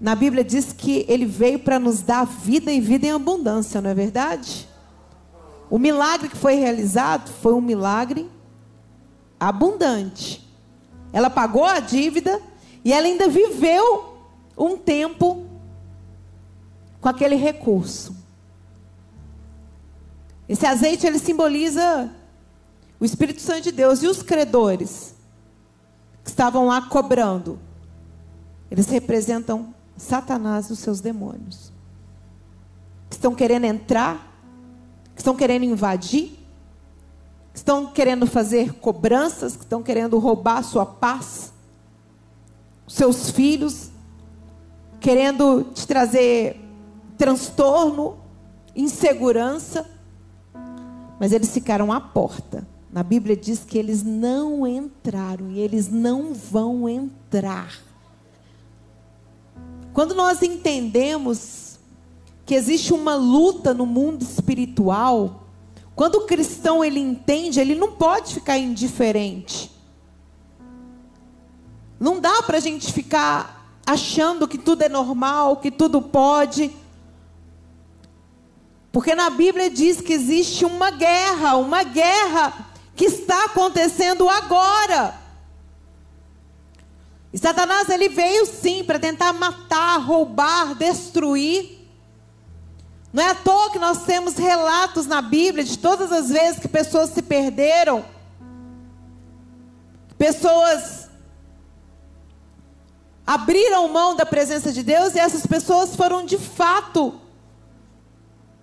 na 0.00 0.14
Bíblia 0.14 0.42
diz 0.42 0.72
que 0.72 1.04
ele 1.06 1.26
veio 1.26 1.58
para 1.58 1.78
nos 1.78 2.00
dar 2.00 2.24
vida 2.24 2.72
e 2.72 2.80
vida 2.80 3.06
em 3.06 3.10
abundância, 3.10 3.78
não 3.82 3.90
é 3.90 3.94
verdade? 3.94 4.66
O 5.68 5.78
milagre 5.78 6.30
que 6.30 6.36
foi 6.36 6.54
realizado 6.54 7.30
foi 7.42 7.52
um 7.52 7.60
milagre 7.60 8.26
abundante. 9.38 10.48
Ela 11.12 11.28
pagou 11.28 11.64
a 11.64 11.78
dívida 11.78 12.40
e 12.82 12.90
ela 12.90 13.06
ainda 13.06 13.28
viveu 13.28 14.16
um 14.56 14.78
tempo 14.78 15.44
com 17.02 17.08
aquele 17.10 17.36
recurso. 17.36 18.21
Esse 20.48 20.66
azeite 20.66 21.06
ele 21.06 21.18
simboliza 21.18 22.10
o 22.98 23.04
Espírito 23.04 23.40
Santo 23.40 23.62
de 23.62 23.72
Deus 23.72 24.02
e 24.02 24.06
os 24.06 24.22
credores 24.22 25.14
que 26.22 26.30
estavam 26.30 26.66
lá 26.66 26.82
cobrando. 26.82 27.58
Eles 28.70 28.86
representam 28.88 29.74
Satanás 29.96 30.68
e 30.68 30.72
os 30.72 30.78
seus 30.78 31.00
demônios. 31.00 31.72
Que 33.08 33.16
estão 33.16 33.34
querendo 33.34 33.64
entrar, 33.64 34.34
que 35.14 35.20
estão 35.20 35.36
querendo 35.36 35.64
invadir, 35.64 36.38
que 37.52 37.58
estão 37.58 37.86
querendo 37.86 38.26
fazer 38.26 38.74
cobranças, 38.74 39.56
que 39.56 39.64
estão 39.64 39.82
querendo 39.82 40.18
roubar 40.18 40.58
a 40.58 40.62
sua 40.62 40.86
paz, 40.86 41.52
seus 42.88 43.30
filhos, 43.30 43.90
querendo 45.00 45.64
te 45.74 45.86
trazer 45.86 46.60
transtorno, 47.18 48.16
insegurança. 48.74 49.88
Mas 51.22 51.30
eles 51.30 51.52
ficaram 51.52 51.92
à 51.92 52.00
porta. 52.00 52.66
Na 52.92 53.04
Bíblia 53.04 53.36
diz 53.36 53.60
que 53.60 53.78
eles 53.78 54.02
não 54.02 54.66
entraram 54.66 55.52
e 55.52 55.60
eles 55.60 55.88
não 55.88 56.34
vão 56.34 56.88
entrar. 56.88 57.78
Quando 59.92 60.16
nós 60.16 60.42
entendemos 60.42 61.78
que 62.44 62.56
existe 62.56 62.92
uma 62.92 63.14
luta 63.14 63.72
no 63.72 63.86
mundo 63.86 64.22
espiritual, 64.22 65.44
quando 65.94 66.16
o 66.16 66.26
cristão 66.26 66.84
ele 66.84 66.98
entende, 66.98 67.60
ele 67.60 67.76
não 67.76 67.92
pode 67.92 68.34
ficar 68.34 68.58
indiferente. 68.58 69.70
Não 72.00 72.18
dá 72.18 72.42
para 72.42 72.56
a 72.56 72.60
gente 72.60 72.92
ficar 72.92 73.78
achando 73.86 74.48
que 74.48 74.58
tudo 74.58 74.82
é 74.82 74.88
normal, 74.88 75.58
que 75.58 75.70
tudo 75.70 76.02
pode. 76.02 76.81
Porque 78.92 79.14
na 79.14 79.30
Bíblia 79.30 79.70
diz 79.70 80.02
que 80.02 80.12
existe 80.12 80.66
uma 80.66 80.90
guerra, 80.90 81.56
uma 81.56 81.82
guerra 81.82 82.52
que 82.94 83.06
está 83.06 83.46
acontecendo 83.46 84.28
agora. 84.28 85.14
E 87.32 87.38
Satanás 87.38 87.88
ele 87.88 88.10
veio 88.10 88.44
sim 88.44 88.84
para 88.84 88.98
tentar 88.98 89.32
matar, 89.32 89.96
roubar, 89.96 90.74
destruir. 90.74 91.80
Não 93.10 93.22
é 93.22 93.30
à 93.30 93.34
toa 93.34 93.70
que 93.70 93.78
nós 93.78 94.04
temos 94.04 94.34
relatos 94.34 95.06
na 95.06 95.22
Bíblia 95.22 95.64
de 95.64 95.78
todas 95.78 96.12
as 96.12 96.28
vezes 96.28 96.60
que 96.60 96.68
pessoas 96.68 97.10
se 97.10 97.22
perderam, 97.22 98.04
pessoas 100.18 101.08
abriram 103.26 103.88
mão 103.88 104.14
da 104.14 104.26
presença 104.26 104.70
de 104.70 104.82
Deus 104.82 105.14
e 105.14 105.18
essas 105.18 105.46
pessoas 105.46 105.96
foram 105.96 106.24
de 106.24 106.36
fato 106.36 107.21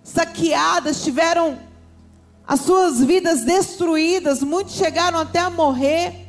saqueadas, 0.02 1.02
tiveram 1.02 1.58
as 2.46 2.60
suas 2.60 3.00
vidas 3.00 3.42
destruídas, 3.42 4.42
muitos 4.42 4.74
chegaram 4.74 5.18
até 5.18 5.38
a 5.38 5.50
morrer. 5.50 6.26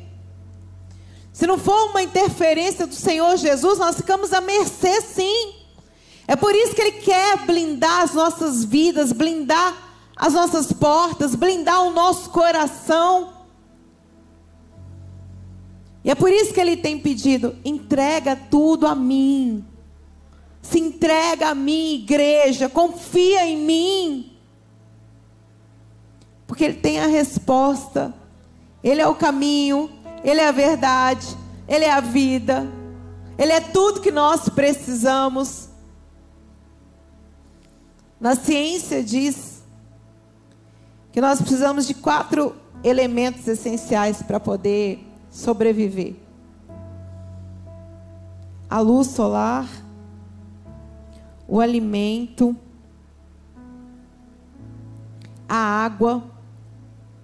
Se 1.32 1.46
não 1.46 1.58
for 1.58 1.90
uma 1.90 2.02
interferência 2.02 2.86
do 2.86 2.94
Senhor 2.94 3.36
Jesus, 3.36 3.78
nós 3.78 3.96
ficamos 3.96 4.32
à 4.32 4.40
mercê 4.40 5.00
sim. 5.00 5.54
É 6.28 6.36
por 6.36 6.54
isso 6.54 6.74
que 6.74 6.80
Ele 6.80 6.92
quer 6.92 7.38
blindar 7.44 8.02
as 8.02 8.14
nossas 8.14 8.64
vidas, 8.64 9.12
blindar 9.12 9.74
as 10.14 10.34
nossas 10.34 10.72
portas, 10.72 11.34
blindar 11.34 11.82
o 11.82 11.90
nosso 11.90 12.30
coração. 12.30 13.32
E 16.04 16.10
é 16.10 16.14
por 16.14 16.30
isso 16.30 16.52
que 16.52 16.60
Ele 16.60 16.76
tem 16.76 16.98
pedido: 16.98 17.56
entrega 17.64 18.36
tudo 18.36 18.86
a 18.86 18.94
mim. 18.94 19.64
Se 20.62 20.78
entrega 20.78 21.48
a 21.48 21.54
mim, 21.54 21.96
igreja, 21.96 22.68
confia 22.68 23.44
em 23.44 23.58
mim. 23.58 24.32
Porque 26.46 26.64
Ele 26.64 26.76
tem 26.76 27.00
a 27.00 27.06
resposta, 27.06 28.14
Ele 28.82 29.00
é 29.00 29.06
o 29.06 29.14
caminho, 29.14 29.90
ele 30.24 30.40
é 30.40 30.48
a 30.48 30.52
verdade, 30.52 31.26
Ele 31.66 31.84
é 31.84 31.90
a 31.90 32.00
vida, 32.00 32.68
Ele 33.36 33.52
é 33.52 33.60
tudo 33.60 34.00
que 34.00 34.12
nós 34.12 34.48
precisamos. 34.48 35.68
Na 38.20 38.36
ciência 38.36 39.02
diz 39.02 39.62
que 41.10 41.20
nós 41.20 41.40
precisamos 41.40 41.86
de 41.86 41.94
quatro 41.94 42.54
elementos 42.84 43.46
essenciais 43.48 44.22
para 44.22 44.38
poder 44.38 45.04
sobreviver: 45.28 46.14
a 48.70 48.78
luz 48.78 49.08
solar, 49.08 49.68
o 51.52 51.60
alimento, 51.60 52.56
a 55.46 55.54
água 55.54 56.24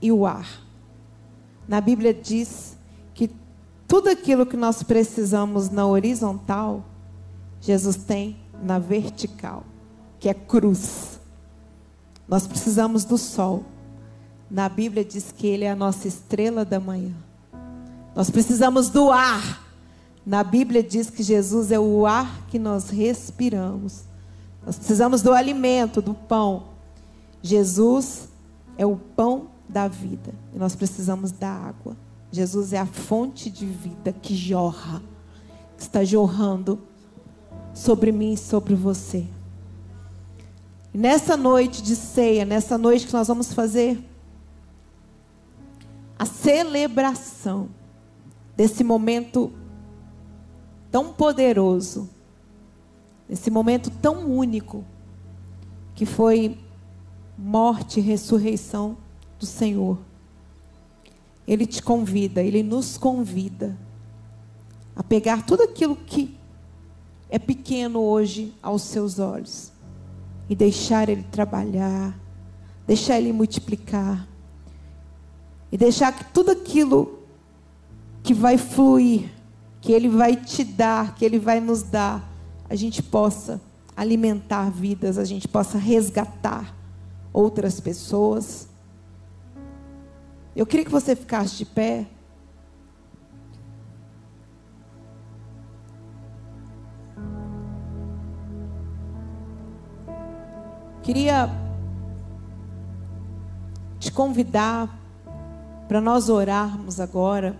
e 0.02 0.12
o 0.12 0.26
ar. 0.26 0.46
Na 1.66 1.80
Bíblia 1.80 2.12
diz 2.12 2.76
tudo 3.88 4.10
aquilo 4.10 4.44
que 4.44 4.54
nós 4.54 4.82
precisamos 4.82 5.70
na 5.70 5.86
horizontal, 5.86 6.84
Jesus 7.58 7.96
tem 7.96 8.36
na 8.62 8.78
vertical, 8.78 9.64
que 10.20 10.28
é 10.28 10.34
cruz. 10.34 11.18
Nós 12.28 12.46
precisamos 12.46 13.06
do 13.06 13.16
sol. 13.16 13.64
Na 14.50 14.68
Bíblia 14.68 15.02
diz 15.02 15.32
que 15.32 15.46
ele 15.46 15.64
é 15.64 15.70
a 15.70 15.76
nossa 15.76 16.06
estrela 16.06 16.66
da 16.66 16.78
manhã. 16.78 17.14
Nós 18.14 18.28
precisamos 18.28 18.90
do 18.90 19.10
ar. 19.10 19.66
Na 20.26 20.44
Bíblia 20.44 20.82
diz 20.82 21.08
que 21.08 21.22
Jesus 21.22 21.72
é 21.72 21.80
o 21.80 22.04
ar 22.04 22.46
que 22.48 22.58
nós 22.58 22.90
respiramos. 22.90 24.06
Nós 24.68 24.76
precisamos 24.76 25.22
do 25.22 25.33
alimento, 25.33 26.02
do 26.02 26.12
pão. 26.12 26.64
Jesus 27.42 28.28
é 28.76 28.85
o 28.85 28.96
pão 28.96 29.46
da 29.66 29.88
vida. 29.88 30.35
E 30.54 30.59
nós 30.59 30.76
precisamos 30.76 31.33
da 31.33 31.50
água. 31.50 31.96
Jesus 32.31 32.74
é 32.74 32.78
a 32.78 32.85
fonte 32.85 33.48
de 33.48 33.64
vida 33.64 34.12
que 34.12 34.37
jorra, 34.37 35.02
que 35.74 35.85
está 35.85 36.04
jorrando 36.04 36.78
sobre 37.72 38.12
mim 38.12 38.35
e 38.35 38.37
sobre 38.37 38.74
você. 38.74 39.26
E 40.92 40.98
nessa 40.98 41.35
noite 41.35 41.83
de 41.83 41.96
ceia, 41.96 42.44
nessa 42.44 42.76
noite 42.76 43.07
que 43.07 43.12
nós 43.14 43.26
vamos 43.26 43.54
fazer 43.54 43.98
a 46.18 46.26
celebração 46.26 47.70
desse 48.54 48.85
momento 48.85 49.50
tão 50.90 51.11
poderoso, 51.11 52.17
desse 53.28 53.50
momento 53.50 53.90
tão 53.90 54.26
único, 54.26 54.84
que 55.94 56.06
foi 56.06 56.58
morte 57.36 58.00
e 58.00 58.02
ressurreição 58.02 58.96
do 59.38 59.46
Senhor. 59.46 59.98
Ele 61.46 61.66
te 61.66 61.82
convida, 61.82 62.42
ele 62.42 62.62
nos 62.62 62.96
convida 62.96 63.76
a 64.94 65.02
pegar 65.02 65.44
tudo 65.44 65.62
aquilo 65.62 65.94
que 65.94 66.36
é 67.30 67.38
pequeno 67.38 68.00
hoje 68.00 68.54
aos 68.62 68.82
seus 68.82 69.18
olhos 69.18 69.72
e 70.48 70.56
deixar 70.56 71.08
ele 71.08 71.22
trabalhar, 71.24 72.18
deixar 72.88 73.18
Ele 73.18 73.34
multiplicar 73.34 74.26
e 75.70 75.76
deixar 75.76 76.10
que 76.10 76.24
tudo 76.32 76.50
aquilo 76.52 77.18
que 78.22 78.32
vai 78.32 78.56
fluir, 78.56 79.28
que 79.78 79.92
Ele 79.92 80.08
vai 80.08 80.34
te 80.34 80.64
dar, 80.64 81.14
que 81.14 81.22
Ele 81.22 81.38
vai 81.38 81.60
nos 81.60 81.82
dar, 81.82 82.26
a 82.68 82.74
gente 82.74 83.02
possa 83.02 83.61
alimentar 83.96 84.70
vidas, 84.70 85.18
a 85.18 85.24
gente 85.24 85.48
possa 85.48 85.78
resgatar 85.78 86.74
outras 87.33 87.81
pessoas. 87.81 88.68
Eu 90.54 90.66
queria 90.66 90.85
que 90.85 90.90
você 90.90 91.16
ficasse 91.16 91.57
de 91.57 91.64
pé. 91.64 92.07
Queria 101.02 101.48
te 103.98 104.12
convidar 104.12 104.94
para 105.88 106.00
nós 106.02 106.28
orarmos 106.28 107.00
agora, 107.00 107.57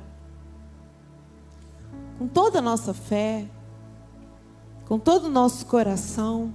com 2.19 2.29
toda 2.29 2.59
a 2.59 2.63
nossa 2.63 2.93
fé, 2.93 3.47
com 4.89 4.99
todo 4.99 5.27
o 5.27 5.31
nosso 5.31 5.67
coração. 5.67 6.51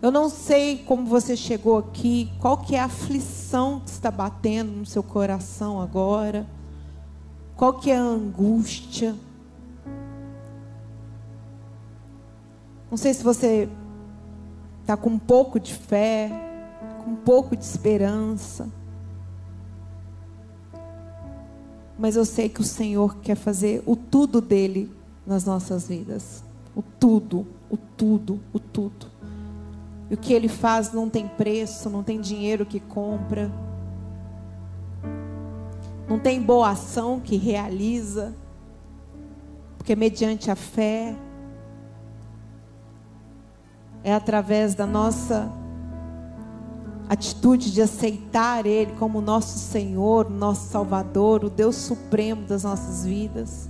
Eu 0.00 0.10
não 0.10 0.30
sei 0.30 0.78
como 0.78 1.04
você 1.04 1.36
chegou 1.36 1.76
aqui, 1.76 2.32
qual 2.40 2.56
que 2.56 2.74
é 2.74 2.80
a 2.80 2.86
aflição 2.86 3.80
que 3.80 3.90
está 3.90 4.10
batendo 4.10 4.72
no 4.72 4.86
seu 4.86 5.02
coração 5.02 5.78
agora, 5.78 6.46
qual 7.54 7.74
que 7.74 7.90
é 7.90 7.98
a 7.98 8.02
angústia. 8.02 9.14
Não 12.90 12.96
sei 12.96 13.12
se 13.12 13.22
você 13.22 13.68
está 14.80 14.96
com 14.96 15.10
um 15.10 15.18
pouco 15.18 15.60
de 15.60 15.74
fé, 15.74 16.30
com 17.04 17.10
um 17.10 17.16
pouco 17.16 17.54
de 17.54 17.62
esperança. 17.62 18.66
Mas 21.98 22.16
eu 22.16 22.24
sei 22.24 22.48
que 22.48 22.62
o 22.62 22.64
Senhor 22.64 23.16
quer 23.16 23.34
fazer 23.34 23.82
o 23.84 23.94
tudo 23.94 24.40
dele 24.40 24.90
nas 25.26 25.44
nossas 25.44 25.86
vidas. 25.86 26.48
O 26.74 26.82
tudo, 26.82 27.46
o 27.70 27.76
tudo, 27.76 28.40
o 28.52 28.58
tudo. 28.58 29.06
E 30.10 30.14
o 30.14 30.16
que 30.16 30.32
ele 30.32 30.48
faz 30.48 30.92
não 30.92 31.08
tem 31.08 31.28
preço, 31.28 31.88
não 31.88 32.02
tem 32.02 32.20
dinheiro 32.20 32.66
que 32.66 32.80
compra. 32.80 33.50
Não 36.08 36.18
tem 36.18 36.42
boa 36.42 36.70
ação 36.70 37.20
que 37.20 37.36
realiza. 37.36 38.34
Porque 39.78 39.94
mediante 39.94 40.50
a 40.50 40.56
fé 40.56 41.16
é 44.02 44.12
através 44.12 44.74
da 44.74 44.86
nossa 44.86 45.50
atitude 47.08 47.72
de 47.72 47.80
aceitar 47.80 48.66
Ele 48.66 48.92
como 48.98 49.20
nosso 49.20 49.58
Senhor, 49.58 50.28
nosso 50.28 50.68
Salvador, 50.68 51.44
o 51.44 51.50
Deus 51.50 51.76
Supremo 51.76 52.44
das 52.46 52.64
nossas 52.64 53.06
vidas. 53.06 53.69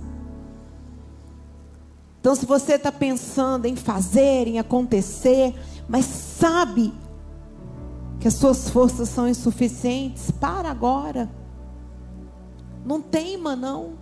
Então, 2.21 2.35
se 2.35 2.45
você 2.45 2.75
está 2.75 2.91
pensando 2.91 3.65
em 3.65 3.75
fazer, 3.75 4.47
em 4.47 4.59
acontecer, 4.59 5.55
mas 5.89 6.05
sabe 6.05 6.93
que 8.19 8.27
as 8.27 8.35
suas 8.35 8.69
forças 8.69 9.09
são 9.09 9.27
insuficientes, 9.27 10.29
para 10.29 10.69
agora. 10.69 11.27
Não 12.85 13.01
teima, 13.01 13.55
não. 13.55 13.97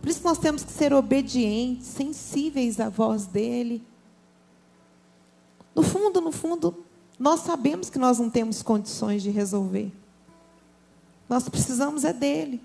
Por 0.00 0.08
isso 0.08 0.24
nós 0.24 0.38
temos 0.38 0.64
que 0.64 0.72
ser 0.72 0.94
obedientes, 0.94 1.88
sensíveis 1.88 2.80
à 2.80 2.88
voz 2.88 3.26
dEle. 3.26 3.86
No 5.74 5.82
fundo, 5.82 6.22
no 6.22 6.32
fundo, 6.32 6.82
nós 7.18 7.40
sabemos 7.40 7.90
que 7.90 7.98
nós 7.98 8.18
não 8.18 8.30
temos 8.30 8.62
condições 8.62 9.22
de 9.22 9.28
resolver. 9.28 9.92
Nós 11.28 11.46
precisamos 11.50 12.02
é 12.02 12.14
dele. 12.14 12.62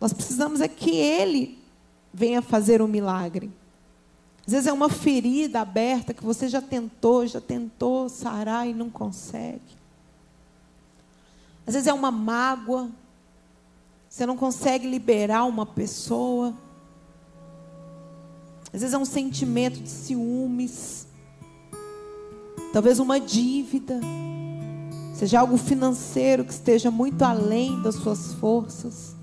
Nós 0.00 0.14
precisamos 0.14 0.62
é 0.62 0.68
que 0.68 0.90
ele 0.96 1.61
venha 2.12 2.42
fazer 2.42 2.82
um 2.82 2.88
milagre. 2.88 3.50
Às 4.46 4.52
vezes 4.52 4.66
é 4.66 4.72
uma 4.72 4.88
ferida 4.88 5.60
aberta 5.60 6.12
que 6.12 6.24
você 6.24 6.48
já 6.48 6.60
tentou, 6.60 7.26
já 7.26 7.40
tentou 7.40 8.08
sarar 8.08 8.66
e 8.66 8.74
não 8.74 8.90
consegue. 8.90 9.60
Às 11.66 11.74
vezes 11.74 11.86
é 11.86 11.92
uma 11.92 12.10
mágoa. 12.10 12.90
Você 14.08 14.26
não 14.26 14.36
consegue 14.36 14.86
liberar 14.86 15.44
uma 15.44 15.64
pessoa. 15.64 16.54
Às 18.72 18.80
vezes 18.80 18.94
é 18.94 18.98
um 18.98 19.04
sentimento 19.04 19.80
de 19.80 19.88
ciúmes 19.88 21.06
talvez 22.72 22.98
uma 22.98 23.20
dívida, 23.20 24.00
seja 25.14 25.40
algo 25.40 25.58
financeiro 25.58 26.44
que 26.44 26.52
esteja 26.52 26.90
muito 26.90 27.22
além 27.22 27.80
das 27.82 27.96
suas 27.96 28.32
forças. 28.34 29.14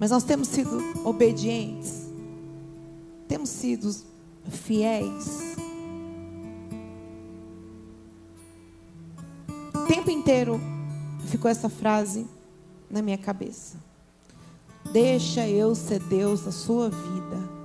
Mas 0.00 0.10
nós 0.10 0.24
temos 0.24 0.48
sido 0.48 0.82
obedientes, 1.04 2.10
temos 3.28 3.50
sido 3.50 3.94
fiéis. 4.48 5.54
O 9.74 9.86
tempo 9.86 10.10
inteiro 10.10 10.58
ficou 11.26 11.50
essa 11.50 11.68
frase 11.68 12.26
na 12.90 13.02
minha 13.02 13.18
cabeça. 13.18 13.76
Deixa 14.90 15.46
eu 15.46 15.74
ser 15.74 16.00
Deus 16.04 16.46
da 16.46 16.50
sua 16.50 16.88
vida. 16.88 17.60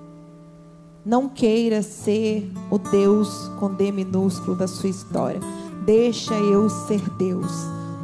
Não 1.06 1.30
queira 1.30 1.82
ser 1.82 2.52
o 2.70 2.78
Deus 2.78 3.48
com 3.62 3.74
D 3.74 3.94
minúsculo 3.94 4.58
da 4.58 4.68
sua 4.68 4.90
história. 4.90 5.40
Deixa 5.86 6.34
eu 6.34 6.70
ser 6.70 7.00
Deus. 7.12 7.52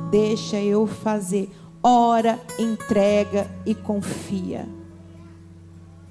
Deixa 0.09 0.57
eu 0.57 0.87
fazer. 0.87 1.51
Ora, 1.83 2.39
entrega 2.59 3.49
e 3.65 3.73
confia. 3.73 4.67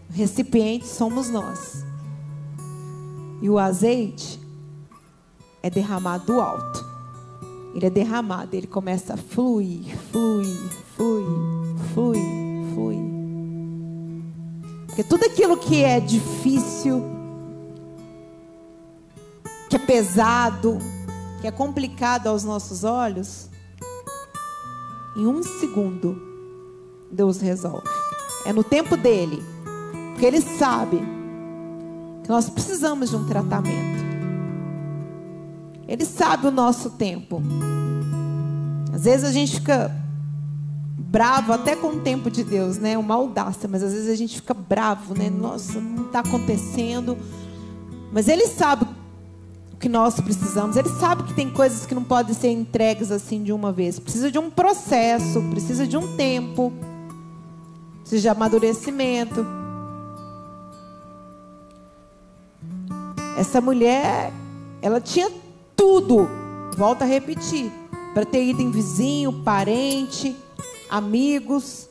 O 0.09 0.13
recipiente 0.13 0.87
somos 0.87 1.29
nós. 1.29 1.85
E 3.41 3.49
o 3.49 3.59
azeite 3.59 4.41
é 5.63 5.71
derramado 5.71 6.27
do 6.27 6.41
alto. 6.41 6.85
Ele 7.75 7.87
é 7.87 7.91
derramado, 7.91 8.57
ele 8.57 8.67
começa 8.67 9.15
a 9.15 9.17
fluir, 9.17 9.97
fluir, 10.11 10.71
fluir, 10.97 11.27
fluir, 11.95 12.75
fluir. 12.75 13.11
Porque 14.87 15.05
tudo 15.05 15.25
aquilo 15.25 15.57
que 15.57 15.85
é 15.85 16.01
difícil, 16.01 17.05
que 19.69 19.77
é 19.77 19.79
pesado, 19.79 20.79
que 21.41 21.47
é 21.47 21.53
complicado 21.53 22.27
aos 22.27 22.43
nossos 22.43 22.83
olhos, 22.83 23.50
em 25.17 25.27
um 25.27 25.43
segundo, 25.43 26.21
Deus 27.11 27.41
resolve. 27.41 27.89
É 28.45 28.53
no 28.53 28.65
tempo 28.65 28.97
dele. 28.97 29.43
Porque 30.13 30.27
ele 30.27 30.41
sabe 30.41 30.99
que 32.23 32.29
nós 32.29 32.49
precisamos 32.49 33.11
de 33.11 33.17
um 33.17 33.27
tratamento. 33.27 34.01
Ele 35.89 36.05
sabe 36.05 36.47
o 36.47 36.51
nosso 36.51 36.91
tempo. 36.91 37.43
Às 38.93 39.05
vezes 39.05 39.29
a 39.29 39.33
gente 39.33 39.57
fica 39.57 39.91
bravo 40.99 41.53
até 41.53 41.75
com 41.75 41.89
o 41.89 42.01
tempo 42.01 42.31
de 42.31 42.45
Deus, 42.45 42.79
né? 42.79 42.97
Uma 42.97 43.15
audácia, 43.15 43.69
mas 43.69 43.83
às 43.83 43.93
vezes 43.93 44.09
a 44.09 44.15
gente 44.15 44.37
fica 44.37 44.55
bravo, 44.55 45.15
né? 45.15 45.29
Nossa, 45.29 45.81
não 45.81 46.07
está 46.07 46.21
acontecendo. 46.21 47.17
Mas 48.13 48.29
Ele 48.29 48.47
sabe 48.47 48.85
que 49.81 49.89
nós 49.89 50.21
precisamos. 50.21 50.77
Ele 50.77 50.91
sabe 50.91 51.25
que 51.25 51.35
tem 51.35 51.51
coisas 51.51 51.87
que 51.87 51.95
não 51.95 52.05
podem 52.05 52.35
ser 52.35 52.51
entregues 52.51 53.11
assim 53.11 53.43
de 53.43 53.53
uma 53.53 53.73
vez. 53.73 53.99
Precisa 53.99 54.31
de 54.31 54.39
um 54.39 54.51
processo, 54.51 55.43
precisa 55.51 55.87
de 55.87 55.97
um 55.97 56.17
tempo, 56.17 56.73
precisa 58.03 58.21
de 58.23 58.29
amadurecimento. 58.29 59.45
Essa 63.37 63.61
mulher, 63.61 64.33
ela 64.83 65.01
tinha 65.01 65.31
tudo. 65.75 66.29
Volta 66.77 67.05
a 67.05 67.09
repetir, 67.09 67.73
para 68.15 68.25
ter 68.25 68.45
ido 68.45 68.61
em 68.61 68.71
vizinho, 68.71 69.33
parente 69.43 70.37
amigos. 70.91 71.89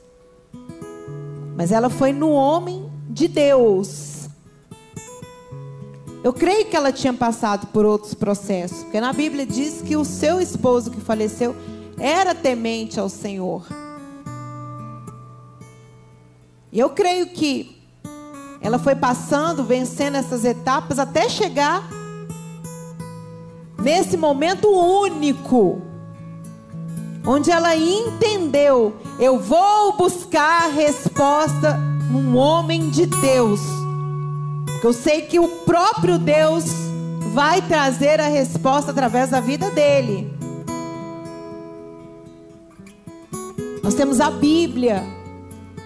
Mas 1.56 1.72
ela 1.72 1.90
foi 1.90 2.12
no 2.12 2.30
homem 2.32 2.92
de 3.10 3.28
Deus. 3.28 4.09
Eu 6.24 6.34
creio 6.34 6.66
que 6.66 6.76
ela 6.76 6.92
tinha 6.92 7.14
passado 7.14 7.68
por 7.68 7.86
outros 7.86 8.14
processos, 8.14 8.84
porque 8.84 9.00
na 9.00 9.14
Bíblia 9.14 9.46
diz 9.46 9.82
que 9.82 9.96
o 9.96 10.04
seu 10.04 10.42
esposo 10.42 10.92
que 10.92 11.00
faleceu 11.00 11.56
era 11.98 12.36
temente 12.36 13.00
ao 13.00 13.08
Senhor. 13.08 13.66
E 16.72 16.80
eu 16.80 16.90
creio 16.90 17.28
que 17.28 17.82
ela 18.62 18.78
foi 18.78 18.96
passando, 18.96 19.64
vencendo 19.64 20.16
essas 20.16 20.44
etapas 20.44 21.00
até 21.00 21.30
chegar 21.30 21.90
nesse 23.78 24.18
momento 24.18 24.70
único 24.70 25.82
onde 27.26 27.52
ela 27.52 27.76
entendeu: 27.76 28.96
eu 29.20 29.40
vou 29.40 29.96
buscar 29.96 30.66
a 30.66 30.68
resposta 30.68 31.78
num 32.12 32.36
homem 32.36 32.90
de 32.90 33.06
Deus. 33.06 33.79
Porque 34.80 34.88
eu 34.88 34.94
sei 34.94 35.24
que 35.24 35.38
o 35.38 35.48
próprio 35.66 36.18
Deus 36.18 36.64
vai 37.34 37.62
trazer 37.62 38.22
a 38.22 38.30
resposta 38.30 38.92
através 38.92 39.30
da 39.30 39.42
vida 39.42 39.70
dele. 39.72 40.34
Nós 43.84 43.94
temos 43.94 44.22
a 44.22 44.32
Bíblia, 44.32 45.04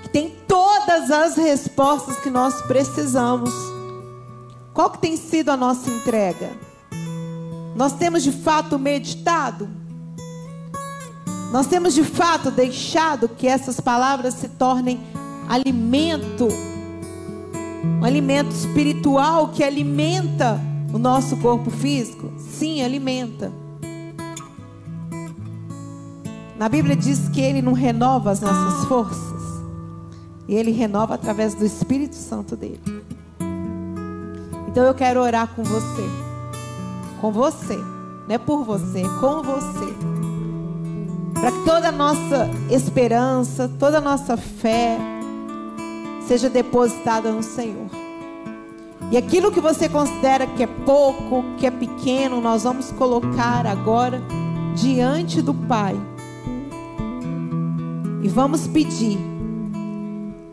que 0.04 0.10
tem 0.10 0.36
todas 0.48 1.10
as 1.10 1.36
respostas 1.36 2.20
que 2.20 2.30
nós 2.30 2.62
precisamos. 2.62 3.50
Qual 4.76 4.92
que 4.92 5.00
tem 5.00 5.18
sido 5.18 5.50
a 5.50 5.58
nossa 5.58 5.90
entrega? 5.90 6.52
Nós 7.76 7.94
temos 7.94 8.22
de 8.22 8.32
fato 8.32 8.78
meditado? 8.78 9.68
Nós 11.52 11.66
temos 11.66 11.96
de 11.96 12.04
fato 12.04 12.52
deixado 12.52 13.28
que 13.28 13.48
essas 13.48 13.80
palavras 13.80 14.36
se 14.36 14.50
tornem 14.50 15.02
alimento, 15.50 16.48
um 17.84 18.06
alimento 18.06 18.52
espiritual 18.52 19.50
que 19.50 19.64
alimenta 19.64 20.60
o 20.94 20.98
nosso 20.98 21.36
corpo 21.38 21.70
físico? 21.70 22.32
Sim, 22.38 22.82
alimenta. 22.82 23.52
Na 26.58 26.70
Bíblia 26.70 26.96
diz 26.96 27.28
que 27.30 27.42
Ele 27.42 27.62
não 27.62 27.74
renova 27.74 28.32
as 28.32 28.40
nossas 28.40 28.86
forças, 28.86 29.42
e 30.48 30.56
Ele 30.56 30.72
renova 30.72 31.16
através 31.16 31.54
do 31.54 31.66
Espírito 31.66 32.16
Santo 32.16 32.56
dele. 32.56 32.80
Então 34.68 34.84
eu 34.84 34.94
quero 34.94 35.22
orar 35.22 35.50
com 35.56 35.64
você, 35.64 36.04
com 37.20 37.32
você, 37.32 37.76
não 37.76 38.36
é 38.36 38.38
por 38.38 38.64
você, 38.64 39.02
é 39.02 39.20
com 39.20 39.44
você, 39.44 39.94
para 41.34 41.52
que 41.52 41.66
toda 41.66 41.90
a 41.90 41.92
nossa 41.92 42.50
esperança, 42.70 43.70
toda 43.78 43.98
a 43.98 44.02
nossa 44.02 44.38
fé 44.38 44.98
seja 46.34 46.50
depositada 46.50 47.32
no 47.32 47.44
Senhor. 47.44 47.86
E 49.12 49.18
aquilo 49.18 49.52
que 49.52 49.60
você 49.60 49.88
considera 49.88 50.48
que 50.48 50.64
é 50.64 50.68
pouco, 50.68 51.46
que 51.60 51.68
é 51.68 51.70
pequeno, 51.70 52.42
nós 52.42 52.64
vamos 52.64 52.92
colocar 52.92 53.68
agora 53.68 54.20
diante 54.76 55.44
do 55.44 55.54
Pai. 55.54 55.96
E 58.24 58.28
vamos 58.28 58.66
pedir 58.66 59.20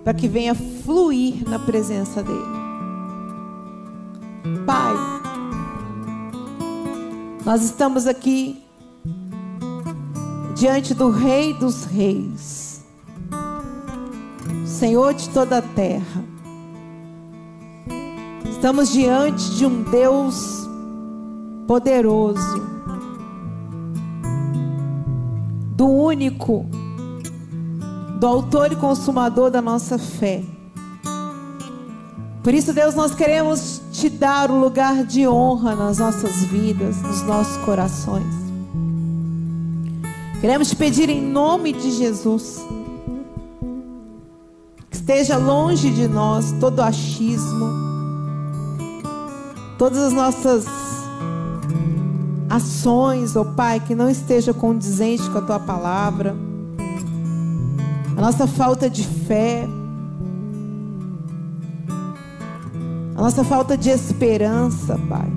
para 0.05 0.13
que 0.13 0.29
venha 0.29 0.55
fluir 0.55 1.49
na 1.49 1.59
presença 1.59 2.23
dEle. 2.23 2.61
Pai, 4.67 4.93
nós 7.43 7.63
estamos 7.63 8.07
aqui 8.07 8.63
diante 10.55 10.93
do 10.93 11.09
Rei 11.09 11.55
dos 11.55 11.87
Reis, 11.87 12.70
Senhor 14.71 15.13
de 15.15 15.29
toda 15.31 15.59
a 15.59 15.63
terra. 15.63 16.25
Estamos 18.49 18.93
diante 18.93 19.57
de 19.57 19.67
um 19.67 19.83
Deus 19.83 20.69
poderoso, 21.67 22.63
do 25.75 25.89
único, 25.89 26.67
do 28.21 28.27
autor 28.27 28.71
e 28.71 28.77
consumador 28.77 29.51
da 29.51 29.61
nossa 29.61 29.99
fé. 29.99 30.45
Por 32.43 32.55
isso, 32.55 32.73
Deus, 32.73 32.95
nós 32.95 33.15
queremos 33.15 33.83
te 33.93 34.09
dar 34.09 34.51
o 34.51 34.59
lugar 34.59 35.05
de 35.05 35.27
honra 35.27 35.75
nas 35.75 35.99
nossas 35.99 36.45
vidas, 36.45 37.03
nos 37.03 37.23
nossos 37.23 37.57
corações. 37.65 38.35
Queremos 40.41 40.71
te 40.71 40.77
pedir 40.77 41.11
em 41.11 41.21
nome 41.21 41.73
de 41.73 41.91
Jesus 41.91 42.65
esteja 45.11 45.37
longe 45.37 45.91
de 45.91 46.07
nós 46.07 46.53
todo 46.61 46.79
achismo 46.79 47.67
todas 49.77 49.99
as 49.99 50.13
nossas 50.13 50.67
ações, 52.49 53.35
ó 53.35 53.41
oh 53.41 53.45
Pai, 53.47 53.81
que 53.81 53.93
não 53.93 54.09
esteja 54.09 54.55
condizente 54.55 55.29
com 55.29 55.39
a 55.39 55.41
tua 55.41 55.59
palavra, 55.59 56.37
a 58.17 58.21
nossa 58.21 58.47
falta 58.47 58.89
de 58.89 59.05
fé, 59.05 59.67
a 63.17 63.21
nossa 63.21 63.43
falta 63.43 63.77
de 63.77 63.91
esperança, 63.91 64.97
Pai. 65.09 65.29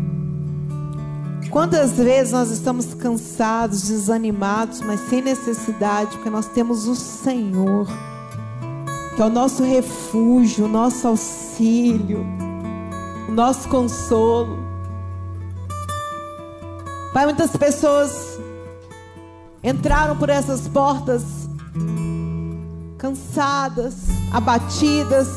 Quantas 1.50 1.94
vezes 1.94 2.32
nós 2.32 2.52
estamos 2.52 2.94
cansados, 2.94 3.88
desanimados, 3.88 4.82
mas 4.82 5.00
sem 5.10 5.24
necessidade, 5.24 6.12
porque 6.18 6.30
nós 6.30 6.46
temos 6.46 6.88
o 6.88 6.96
Senhor, 6.96 7.88
que 9.16 9.22
é 9.22 9.26
o 9.26 9.30
nosso 9.30 9.64
refúgio, 9.64 10.66
o 10.66 10.68
nosso 10.68 11.08
auxílio 11.08 12.44
nosso 13.34 13.68
consolo. 13.68 14.58
Pai, 17.14 17.26
muitas 17.26 17.56
pessoas 17.56 18.40
entraram 19.64 20.16
por 20.16 20.30
essas 20.30 20.68
portas 20.68 21.24
cansadas, 22.98 23.96
abatidas, 24.32 25.28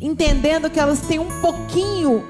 entendendo 0.00 0.70
que 0.70 0.80
elas 0.80 1.00
têm 1.02 1.18
um 1.18 1.40
pouquinho 1.40 2.24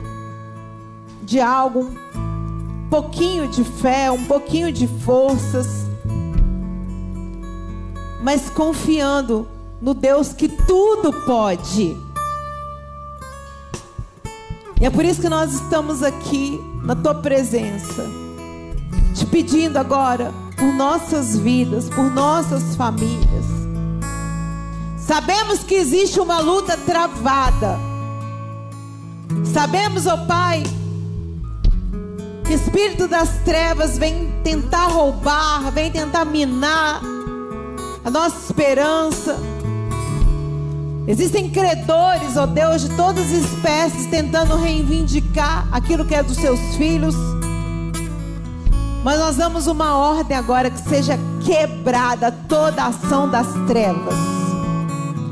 de 1.22 1.40
algo, 1.40 1.90
um 2.14 2.88
pouquinho 2.90 3.48
de 3.48 3.64
fé, 3.64 4.10
um 4.10 4.24
pouquinho 4.24 4.72
de 4.72 4.86
forças, 4.86 5.83
mas 8.24 8.48
confiando 8.48 9.46
no 9.82 9.92
Deus 9.92 10.32
que 10.32 10.48
tudo 10.48 11.12
pode. 11.26 11.94
E 14.80 14.86
é 14.86 14.88
por 14.88 15.04
isso 15.04 15.20
que 15.20 15.28
nós 15.28 15.52
estamos 15.52 16.02
aqui 16.02 16.58
na 16.82 16.96
tua 16.96 17.14
presença, 17.14 18.02
te 19.14 19.26
pedindo 19.26 19.76
agora 19.76 20.32
por 20.56 20.72
nossas 20.72 21.36
vidas, 21.36 21.90
por 21.90 22.10
nossas 22.10 22.74
famílias. 22.76 23.44
Sabemos 24.96 25.58
que 25.58 25.74
existe 25.74 26.18
uma 26.18 26.40
luta 26.40 26.78
travada. 26.78 27.78
Sabemos, 29.52 30.06
ó 30.06 30.14
oh 30.14 30.26
Pai, 30.26 30.62
que 32.46 32.54
espírito 32.54 33.06
das 33.06 33.28
trevas 33.44 33.98
vem 33.98 34.32
tentar 34.42 34.86
roubar, 34.86 35.70
vem 35.72 35.90
tentar 35.90 36.24
minar 36.24 37.13
a 38.04 38.10
nossa 38.10 38.36
esperança 38.46 39.36
Existem 41.06 41.50
credores, 41.50 42.34
ó 42.36 42.46
Deus, 42.46 42.80
de 42.80 42.96
todas 42.96 43.26
as 43.26 43.32
espécies, 43.32 44.06
tentando 44.06 44.56
reivindicar 44.56 45.68
aquilo 45.70 46.02
que 46.04 46.14
é 46.14 46.22
dos 46.22 46.36
seus 46.36 46.58
filhos. 46.76 47.14
Mas 49.04 49.18
nós 49.18 49.36
damos 49.36 49.66
uma 49.66 49.98
ordem 49.98 50.34
agora 50.34 50.70
que 50.70 50.80
seja 50.88 51.18
quebrada 51.44 52.32
toda 52.32 52.84
a 52.84 52.86
ação 52.86 53.28
das 53.28 53.46
trevas, 53.66 54.14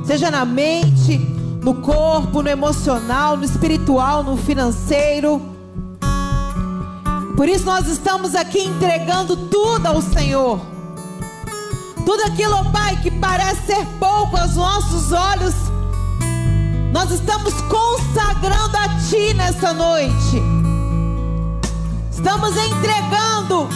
seja 0.04 0.30
na 0.30 0.44
mente, 0.44 1.16
no 1.62 1.76
corpo, 1.76 2.42
no 2.42 2.50
emocional, 2.50 3.38
no 3.38 3.44
espiritual, 3.44 4.22
no 4.22 4.36
financeiro. 4.36 5.40
Por 7.34 7.48
isso 7.48 7.64
nós 7.64 7.88
estamos 7.88 8.34
aqui 8.34 8.58
entregando 8.58 9.48
tudo 9.48 9.86
ao 9.86 10.02
Senhor. 10.02 10.71
Tudo 12.04 12.24
aquilo, 12.24 12.64
Pai, 12.72 12.96
que 13.00 13.10
parece 13.10 13.66
ser 13.66 13.86
pouco 14.00 14.36
aos 14.36 14.56
nossos 14.56 15.12
olhos, 15.12 15.54
nós 16.92 17.10
estamos 17.12 17.54
consagrando 17.62 18.76
a 18.76 18.88
Ti 19.08 19.34
nessa 19.34 19.72
noite. 19.72 20.42
Estamos 22.10 22.56
entregando 22.56 23.68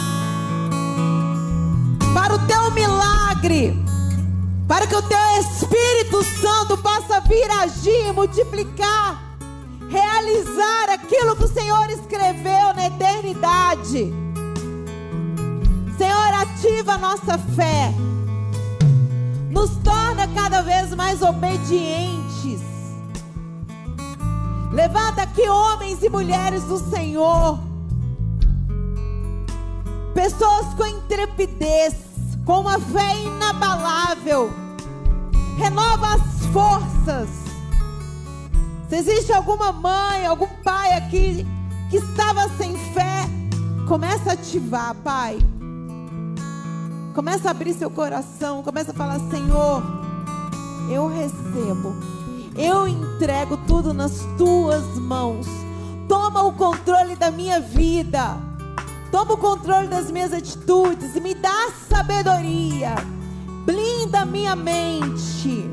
para 2.13 2.35
o 2.35 2.39
Teu 2.47 2.71
milagre, 2.71 3.81
para 4.67 4.85
que 4.85 4.95
o 4.95 5.01
Teu 5.01 5.39
Espírito 5.39 6.23
Santo 6.41 6.77
possa 6.77 7.21
vir 7.21 7.49
agir, 7.49 8.11
multiplicar, 8.13 9.21
realizar 9.89 10.89
aquilo 10.89 11.35
que 11.37 11.45
o 11.45 11.53
Senhor 11.53 11.89
escreveu 11.89 12.73
na 12.75 12.87
eternidade. 12.87 14.13
Senhor, 15.97 16.33
ativa 16.33 16.93
a 16.93 16.97
nossa 16.97 17.37
fé 17.55 17.93
nos 19.57 19.71
torna 19.77 20.27
cada 20.27 20.61
vez 20.61 20.93
mais 20.93 21.23
obedientes. 21.23 22.61
Levanta 24.71 25.23
aqui 25.23 25.49
homens 25.49 26.03
e 26.03 26.09
mulheres 26.09 26.63
do 26.65 26.77
Senhor, 26.77 27.57
pessoas 30.13 30.75
com 30.75 30.85
intrepidez, 30.85 31.95
com 32.45 32.59
uma 32.59 32.79
fé 32.79 33.17
inabalável. 33.23 34.53
Renova 35.57 36.13
as 36.13 36.45
forças. 36.53 37.29
Se 38.87 38.95
existe 38.95 39.33
alguma 39.33 39.71
mãe, 39.71 40.27
algum 40.27 40.47
pai 40.63 40.93
aqui 40.93 41.47
que 41.89 41.97
estava 41.97 42.47
sem 42.57 42.77
fé, 42.93 43.27
começa 43.87 44.29
a 44.29 44.33
ativar, 44.33 44.93
Pai. 45.03 45.39
Começa 47.17 47.47
a 47.47 47.51
abrir 47.51 47.73
seu 47.73 47.89
coração, 47.89 48.61
começa 48.61 48.91
a 48.91 48.93
falar: 48.93 49.19
Senhor, 49.31 49.81
eu 50.87 51.07
recebo, 51.07 51.95
eu 52.55 52.87
entrego 52.87 53.57
tudo 53.65 53.91
nas 53.91 54.19
tuas 54.37 54.85
mãos. 54.99 55.47
toma 56.07 56.43
o 56.43 56.53
controle 56.53 57.15
da 57.15 57.31
minha 57.31 57.59
vida. 57.59 58.37
Toma 59.11 59.33
o 59.33 59.37
controle 59.37 59.87
das 59.87 60.11
minhas 60.11 60.31
atitudes 60.31 61.15
me 61.15 61.33
dá 61.33 61.71
sabedoria. 61.89 62.93
Blinda 63.65 64.23
minha 64.23 64.55
mente. 64.55 65.67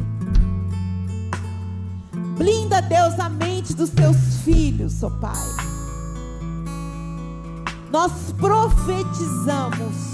Blinda, 2.39 2.81
Deus, 2.81 3.21
a 3.21 3.29
mente 3.29 3.75
dos 3.75 3.91
teus 3.91 4.17
filhos, 4.47 5.03
ó 5.03 5.09
oh 5.09 5.11
Pai. 5.11 5.47
Nós 7.91 8.33
profetizamos 8.41 10.14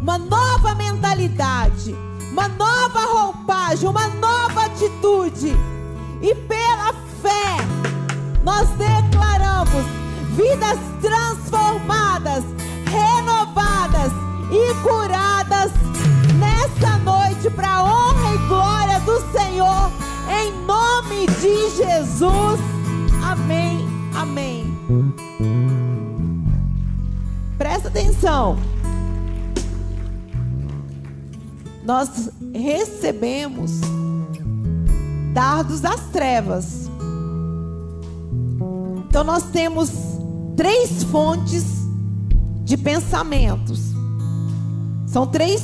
uma 0.00 0.18
nova 0.18 0.74
mentalidade, 0.74 1.94
uma 2.30 2.48
nova 2.48 3.00
roupagem, 3.00 3.88
uma 3.88 4.08
nova 4.08 4.66
atitude. 4.66 5.56
E 6.20 6.34
pela 6.34 6.92
fé, 7.22 7.56
nós 8.44 8.68
declaramos 8.70 9.84
vidas 10.36 10.78
transformadas, 11.00 12.44
renovadas 12.86 14.12
e 14.50 14.74
curadas 14.82 15.72
nessa 16.38 16.98
noite 16.98 17.50
para 17.50 17.84
honra 17.84 18.34
e 18.34 18.38
glória 18.48 19.00
do 19.00 19.20
Senhor, 19.32 19.90
em 20.30 20.52
nome 20.64 21.26
de 21.40 21.76
Jesus. 21.76 22.60
Amém. 23.22 23.86
Amém. 24.14 24.74
Presta 27.58 27.88
atenção. 27.88 28.58
Nós 31.88 32.28
recebemos 32.52 33.80
dardos 35.32 35.80
das 35.80 35.98
trevas. 36.12 36.86
Então 39.08 39.24
nós 39.24 39.44
temos 39.44 39.90
três 40.54 41.02
fontes 41.04 41.64
de 42.62 42.76
pensamentos. 42.76 43.80
São 45.06 45.26
três 45.26 45.62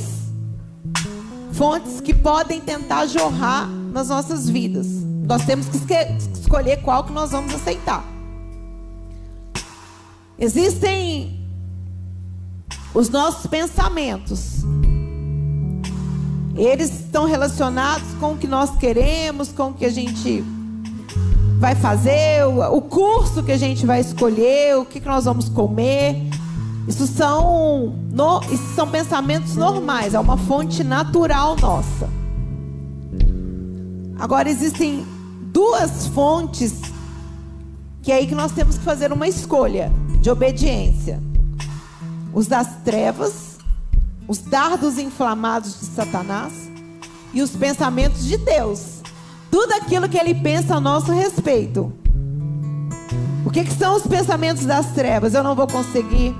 fontes 1.53 2.01
que 2.01 2.11
podem 2.11 2.59
tentar 2.59 3.05
jorrar 3.05 3.69
nas 3.69 4.09
nossas 4.09 4.49
vidas. 4.49 4.87
Nós 5.27 5.45
temos 5.45 5.67
que 5.67 5.77
escolher 6.39 6.77
qual 6.77 7.03
que 7.03 7.13
nós 7.13 7.29
vamos 7.33 7.53
aceitar. 7.53 8.03
Existem 10.39 11.47
os 12.95 13.09
nossos 13.09 13.45
pensamentos. 13.45 14.65
Eles 16.55 16.89
estão 16.89 17.25
relacionados 17.25 18.07
com 18.19 18.33
o 18.33 18.37
que 18.37 18.47
nós 18.47 18.71
queremos, 18.77 19.49
com 19.49 19.69
o 19.69 19.73
que 19.73 19.85
a 19.85 19.89
gente 19.89 20.43
vai 21.59 21.75
fazer, 21.75 22.45
o, 22.45 22.81
curso 22.81 23.43
que 23.43 23.51
a 23.51 23.57
gente 23.57 23.85
vai 23.85 23.99
escolher, 23.99 24.77
o 24.77 24.85
que, 24.85 24.99
que 24.99 25.07
nós 25.07 25.25
vamos 25.25 25.49
comer. 25.49 26.21
Isso 26.87 27.07
são, 27.07 27.95
no, 28.11 28.39
isso 28.51 28.75
são 28.75 28.87
pensamentos 28.87 29.55
normais, 29.55 30.13
é 30.13 30.19
uma 30.19 30.37
fonte 30.37 30.83
natural 30.83 31.55
nossa. 31.55 32.09
Agora 34.19 34.49
existem 34.49 35.05
duas 35.51 36.07
fontes 36.07 36.73
que 38.01 38.11
é 38.11 38.15
aí 38.17 38.27
que 38.27 38.35
nós 38.35 38.51
temos 38.51 38.77
que 38.77 38.83
fazer 38.83 39.11
uma 39.11 39.27
escolha 39.27 39.91
de 40.21 40.29
obediência. 40.29 41.19
Os 42.31 42.45
das 42.45 42.67
trevas, 42.83 43.54
os 44.27 44.39
dardos 44.39 44.97
inflamados 44.97 45.79
de 45.79 45.85
Satanás 45.85 46.53
e 47.33 47.41
os 47.41 47.51
pensamentos 47.51 48.25
de 48.25 48.37
Deus 48.37 48.95
tudo 49.55 49.71
aquilo 49.71 50.09
que 50.09 50.17
ele 50.17 50.35
pensa 50.35 50.75
a 50.75 50.81
nosso 50.81 51.13
respeito. 51.13 51.93
O 53.45 53.49
que, 53.49 53.63
que 53.63 53.71
são 53.71 53.95
os 53.95 54.05
pensamentos 54.05 54.65
das 54.65 54.87
trevas? 54.87 55.33
Eu 55.33 55.41
não 55.41 55.55
vou 55.55 55.65
conseguir, 55.65 56.35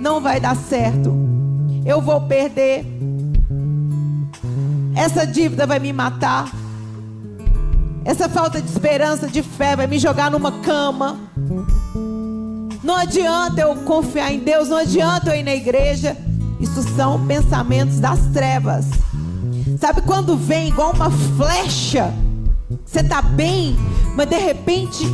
não 0.00 0.20
vai 0.20 0.40
dar 0.40 0.56
certo, 0.56 1.14
eu 1.84 2.02
vou 2.02 2.22
perder, 2.22 2.84
essa 4.96 5.24
dívida 5.24 5.64
vai 5.64 5.78
me 5.78 5.92
matar, 5.92 6.50
essa 8.04 8.28
falta 8.28 8.60
de 8.60 8.68
esperança, 8.68 9.28
de 9.28 9.44
fé 9.44 9.76
vai 9.76 9.86
me 9.86 10.00
jogar 10.00 10.28
numa 10.28 10.50
cama. 10.50 11.20
Não 12.82 12.96
adianta 12.96 13.60
eu 13.60 13.76
confiar 13.84 14.32
em 14.32 14.40
Deus, 14.40 14.70
não 14.70 14.78
adianta 14.78 15.30
eu 15.30 15.38
ir 15.38 15.44
na 15.44 15.54
igreja. 15.54 16.16
Isso 16.60 16.82
são 16.94 17.26
pensamentos 17.26 18.00
das 18.00 18.20
trevas. 18.32 18.86
Sabe 19.78 20.00
quando 20.02 20.36
vem 20.36 20.68
igual 20.68 20.92
uma 20.92 21.10
flecha? 21.10 22.12
Você 22.84 23.00
está 23.00 23.20
bem, 23.20 23.76
mas 24.14 24.28
de 24.28 24.38
repente 24.38 25.04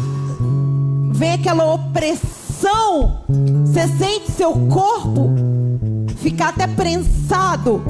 vem 1.12 1.32
aquela 1.32 1.72
opressão. 1.72 3.22
Você 3.64 3.88
sente 3.88 4.30
seu 4.30 4.52
corpo 4.68 5.30
ficar 6.16 6.50
até 6.50 6.66
prensado. 6.66 7.82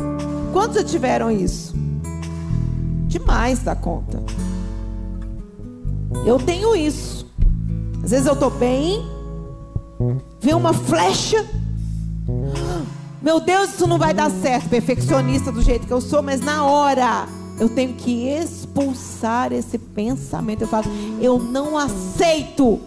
Quantos 0.53 0.77
já 0.77 0.85
tiveram 0.85 1.31
isso? 1.31 1.75
Demais 3.07 3.59
da 3.61 3.77
conta. 3.77 4.23
Eu 6.25 6.39
tenho 6.39 6.75
isso. 6.75 7.31
Às 8.03 8.11
vezes 8.11 8.27
eu 8.27 8.33
estou 8.33 8.51
bem, 8.51 9.05
vem 10.41 10.55
uma 10.55 10.73
flecha. 10.73 11.45
Meu 13.23 13.39
Deus, 13.39 13.75
isso 13.75 13.87
não 13.87 13.99
vai 13.99 14.13
dar 14.13 14.31
certo. 14.31 14.69
Perfeccionista 14.69 15.53
do 15.53 15.63
jeito 15.63 15.87
que 15.87 15.93
eu 15.93 16.01
sou, 16.01 16.23
mas 16.23 16.41
na 16.41 16.65
hora 16.65 17.29
eu 17.59 17.69
tenho 17.69 17.95
que 17.95 18.29
expulsar 18.29 19.53
esse 19.53 19.79
pensamento. 19.79 20.63
Eu 20.63 20.69
falo, 20.69 20.87
eu 21.21 21.39
não 21.39 21.79
aceito. 21.79 22.81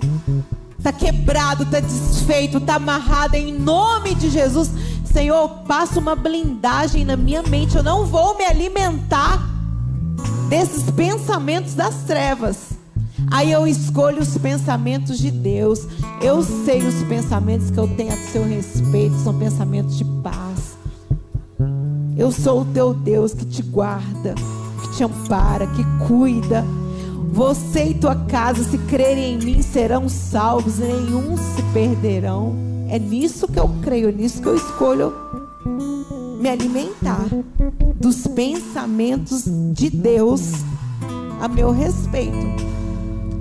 Está 0.78 0.92
quebrado, 0.92 1.64
está 1.64 1.80
desfeito, 1.80 2.58
está 2.58 2.76
amarrado 2.76 3.36
em 3.36 3.58
nome 3.58 4.14
de 4.14 4.30
Jesus. 4.30 4.70
Senhor, 5.06 5.48
passa 5.66 6.00
uma 6.00 6.16
blindagem 6.16 7.06
na 7.06 7.16
minha 7.16 7.42
mente. 7.42 7.78
Eu 7.78 7.84
não 7.84 8.06
vou 8.06 8.38
me 8.38 8.44
alimentar 8.44 9.42
desses 10.50 10.92
pensamentos 10.92 11.74
das 11.74 11.96
trevas. 12.04 12.75
Aí 13.32 13.52
eu 13.52 13.68
escolho 13.68 14.22
os 14.22 14.38
pensamentos 14.38 15.18
de 15.18 15.32
Deus. 15.32 15.88
Eu 16.22 16.44
sei 16.44 16.86
os 16.86 17.04
pensamentos 17.04 17.72
que 17.72 17.78
eu 17.78 17.88
tenho 17.88 18.14
a 18.14 18.18
seu 18.32 18.44
respeito, 18.44 19.16
são 19.24 19.38
pensamentos 19.38 19.98
de 19.98 20.06
paz. 20.24 20.78
Eu 22.18 22.32
sou 22.32 22.62
o 22.62 22.66
teu 22.66 22.94
Deus 22.94 23.34
que 23.34 23.46
te 23.46 23.62
guarda 23.62 24.36
te 24.96 25.04
ampara, 25.04 25.68
que 25.68 25.84
cuida. 26.08 26.66
Você 27.32 27.90
e 27.90 27.94
tua 27.94 28.16
casa, 28.16 28.64
se 28.64 28.78
crerem 28.78 29.34
em 29.34 29.38
mim, 29.38 29.62
serão 29.62 30.08
salvos, 30.08 30.80
nenhum 30.80 31.36
se 31.36 31.62
perderão. 31.74 32.56
É 32.90 32.98
nisso 32.98 33.48
que 33.48 33.60
eu 33.60 33.70
creio, 33.82 34.10
é 34.10 34.12
nisso 34.12 34.42
que 34.42 34.48
eu 34.48 34.56
escolho 34.56 35.14
me 36.40 36.48
alimentar 36.48 37.28
dos 38.00 38.26
pensamentos 38.28 39.44
de 39.74 39.90
Deus 39.90 40.54
a 41.42 41.48
meu 41.48 41.72
respeito. 41.72 42.75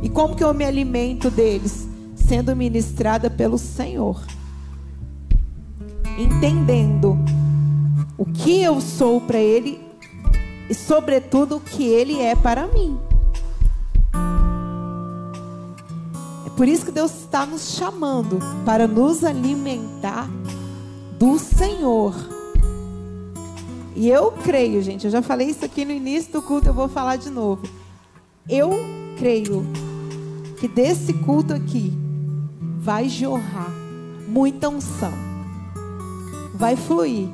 E 0.05 0.09
como 0.11 0.37
que 0.37 0.45
eu 0.45 0.53
me 0.53 0.67
alimento 0.67 1.31
deles? 1.31 1.89
Sendo 2.15 2.55
ministrada 2.55 3.31
pelo 3.31 3.57
Senhor. 3.57 4.23
Entendendo 6.19 7.19
o 8.19 8.27
que 8.27 8.61
eu 8.61 8.83
sou 8.83 9.19
para 9.19 9.39
Ele 9.39 9.81
e, 10.69 10.75
sobretudo, 10.75 11.57
o 11.57 11.61
que 11.61 11.85
Ele 11.85 12.21
é 12.21 12.37
para 12.37 12.67
mim. 12.67 12.99
É 16.47 16.51
por 16.51 16.69
isso 16.69 16.85
que 16.85 16.93
Deus 16.93 17.23
está 17.23 17.47
nos 17.47 17.75
chamando 17.75 18.39
para 18.63 18.87
nos 18.87 19.25
alimentar 19.25 20.29
do 21.19 21.39
Senhor. 21.39 22.15
E 23.97 24.11
eu 24.11 24.33
creio, 24.33 24.83
gente, 24.83 25.07
eu 25.07 25.11
já 25.11 25.23
falei 25.23 25.49
isso 25.49 25.65
aqui 25.65 25.83
no 25.83 25.93
início 25.93 26.31
do 26.31 26.43
culto, 26.43 26.69
eu 26.69 26.75
vou 26.75 26.89
falar 26.89 27.17
de 27.17 27.31
novo. 27.31 27.67
Eu 28.47 28.71
creio 29.17 29.67
que 30.65 30.69
desse 30.69 31.13
culto 31.13 31.53
aqui 31.53 31.93
vai 32.79 33.07
jorrar 33.07 33.71
muita 34.27 34.71
unção, 34.71 35.13
vai 36.55 36.75
fluir 36.75 37.29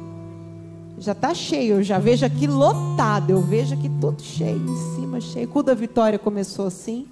já 0.98 1.12
está 1.12 1.32
cheio, 1.32 1.76
eu 1.76 1.82
já 1.84 2.00
vejo 2.00 2.26
aqui 2.26 2.48
lotado, 2.48 3.30
eu 3.30 3.40
vejo 3.40 3.74
aqui 3.74 3.88
tudo 4.00 4.20
cheio, 4.20 4.58
em 4.58 4.96
cima 4.96 5.20
cheio. 5.20 5.46
O 5.46 5.48
culto 5.48 5.68
da 5.68 5.74
vitória 5.74 6.18
começou 6.18 6.66
assim. 6.66 7.06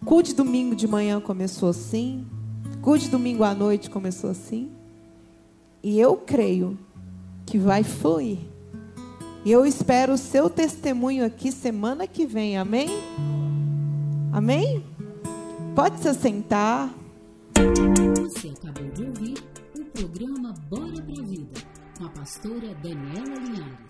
O 0.00 0.04
culto 0.04 0.28
de 0.28 0.34
domingo 0.34 0.76
de 0.76 0.86
manhã 0.86 1.20
começou 1.20 1.70
assim. 1.70 2.26
O 2.74 2.78
culto 2.82 3.04
de 3.04 3.10
domingo 3.10 3.42
à 3.42 3.54
noite 3.54 3.88
começou 3.88 4.30
assim. 4.30 4.70
E 5.82 5.98
eu 5.98 6.18
creio 6.18 6.78
que 7.46 7.58
vai 7.58 7.82
fluir. 7.82 8.38
E 9.44 9.50
eu 9.50 9.64
espero 9.64 10.12
o 10.12 10.18
seu 10.18 10.50
testemunho 10.50 11.24
aqui 11.24 11.50
semana 11.50 12.06
que 12.06 12.26
vem, 12.26 12.58
amém? 12.58 12.90
Amém? 14.30 14.89
Pode 15.74 16.00
se 16.00 16.08
assentar. 16.08 16.90
Você 18.16 18.48
acabou 18.48 18.90
de 18.92 19.04
ouvir 19.04 19.38
o 19.78 19.84
programa 19.86 20.52
Bora 20.68 21.02
pra 21.02 21.22
Vida 21.24 21.60
com 21.96 22.04
a 22.06 22.08
pastora 22.10 22.74
Daniela 22.82 23.36
Linhares. 23.36 23.89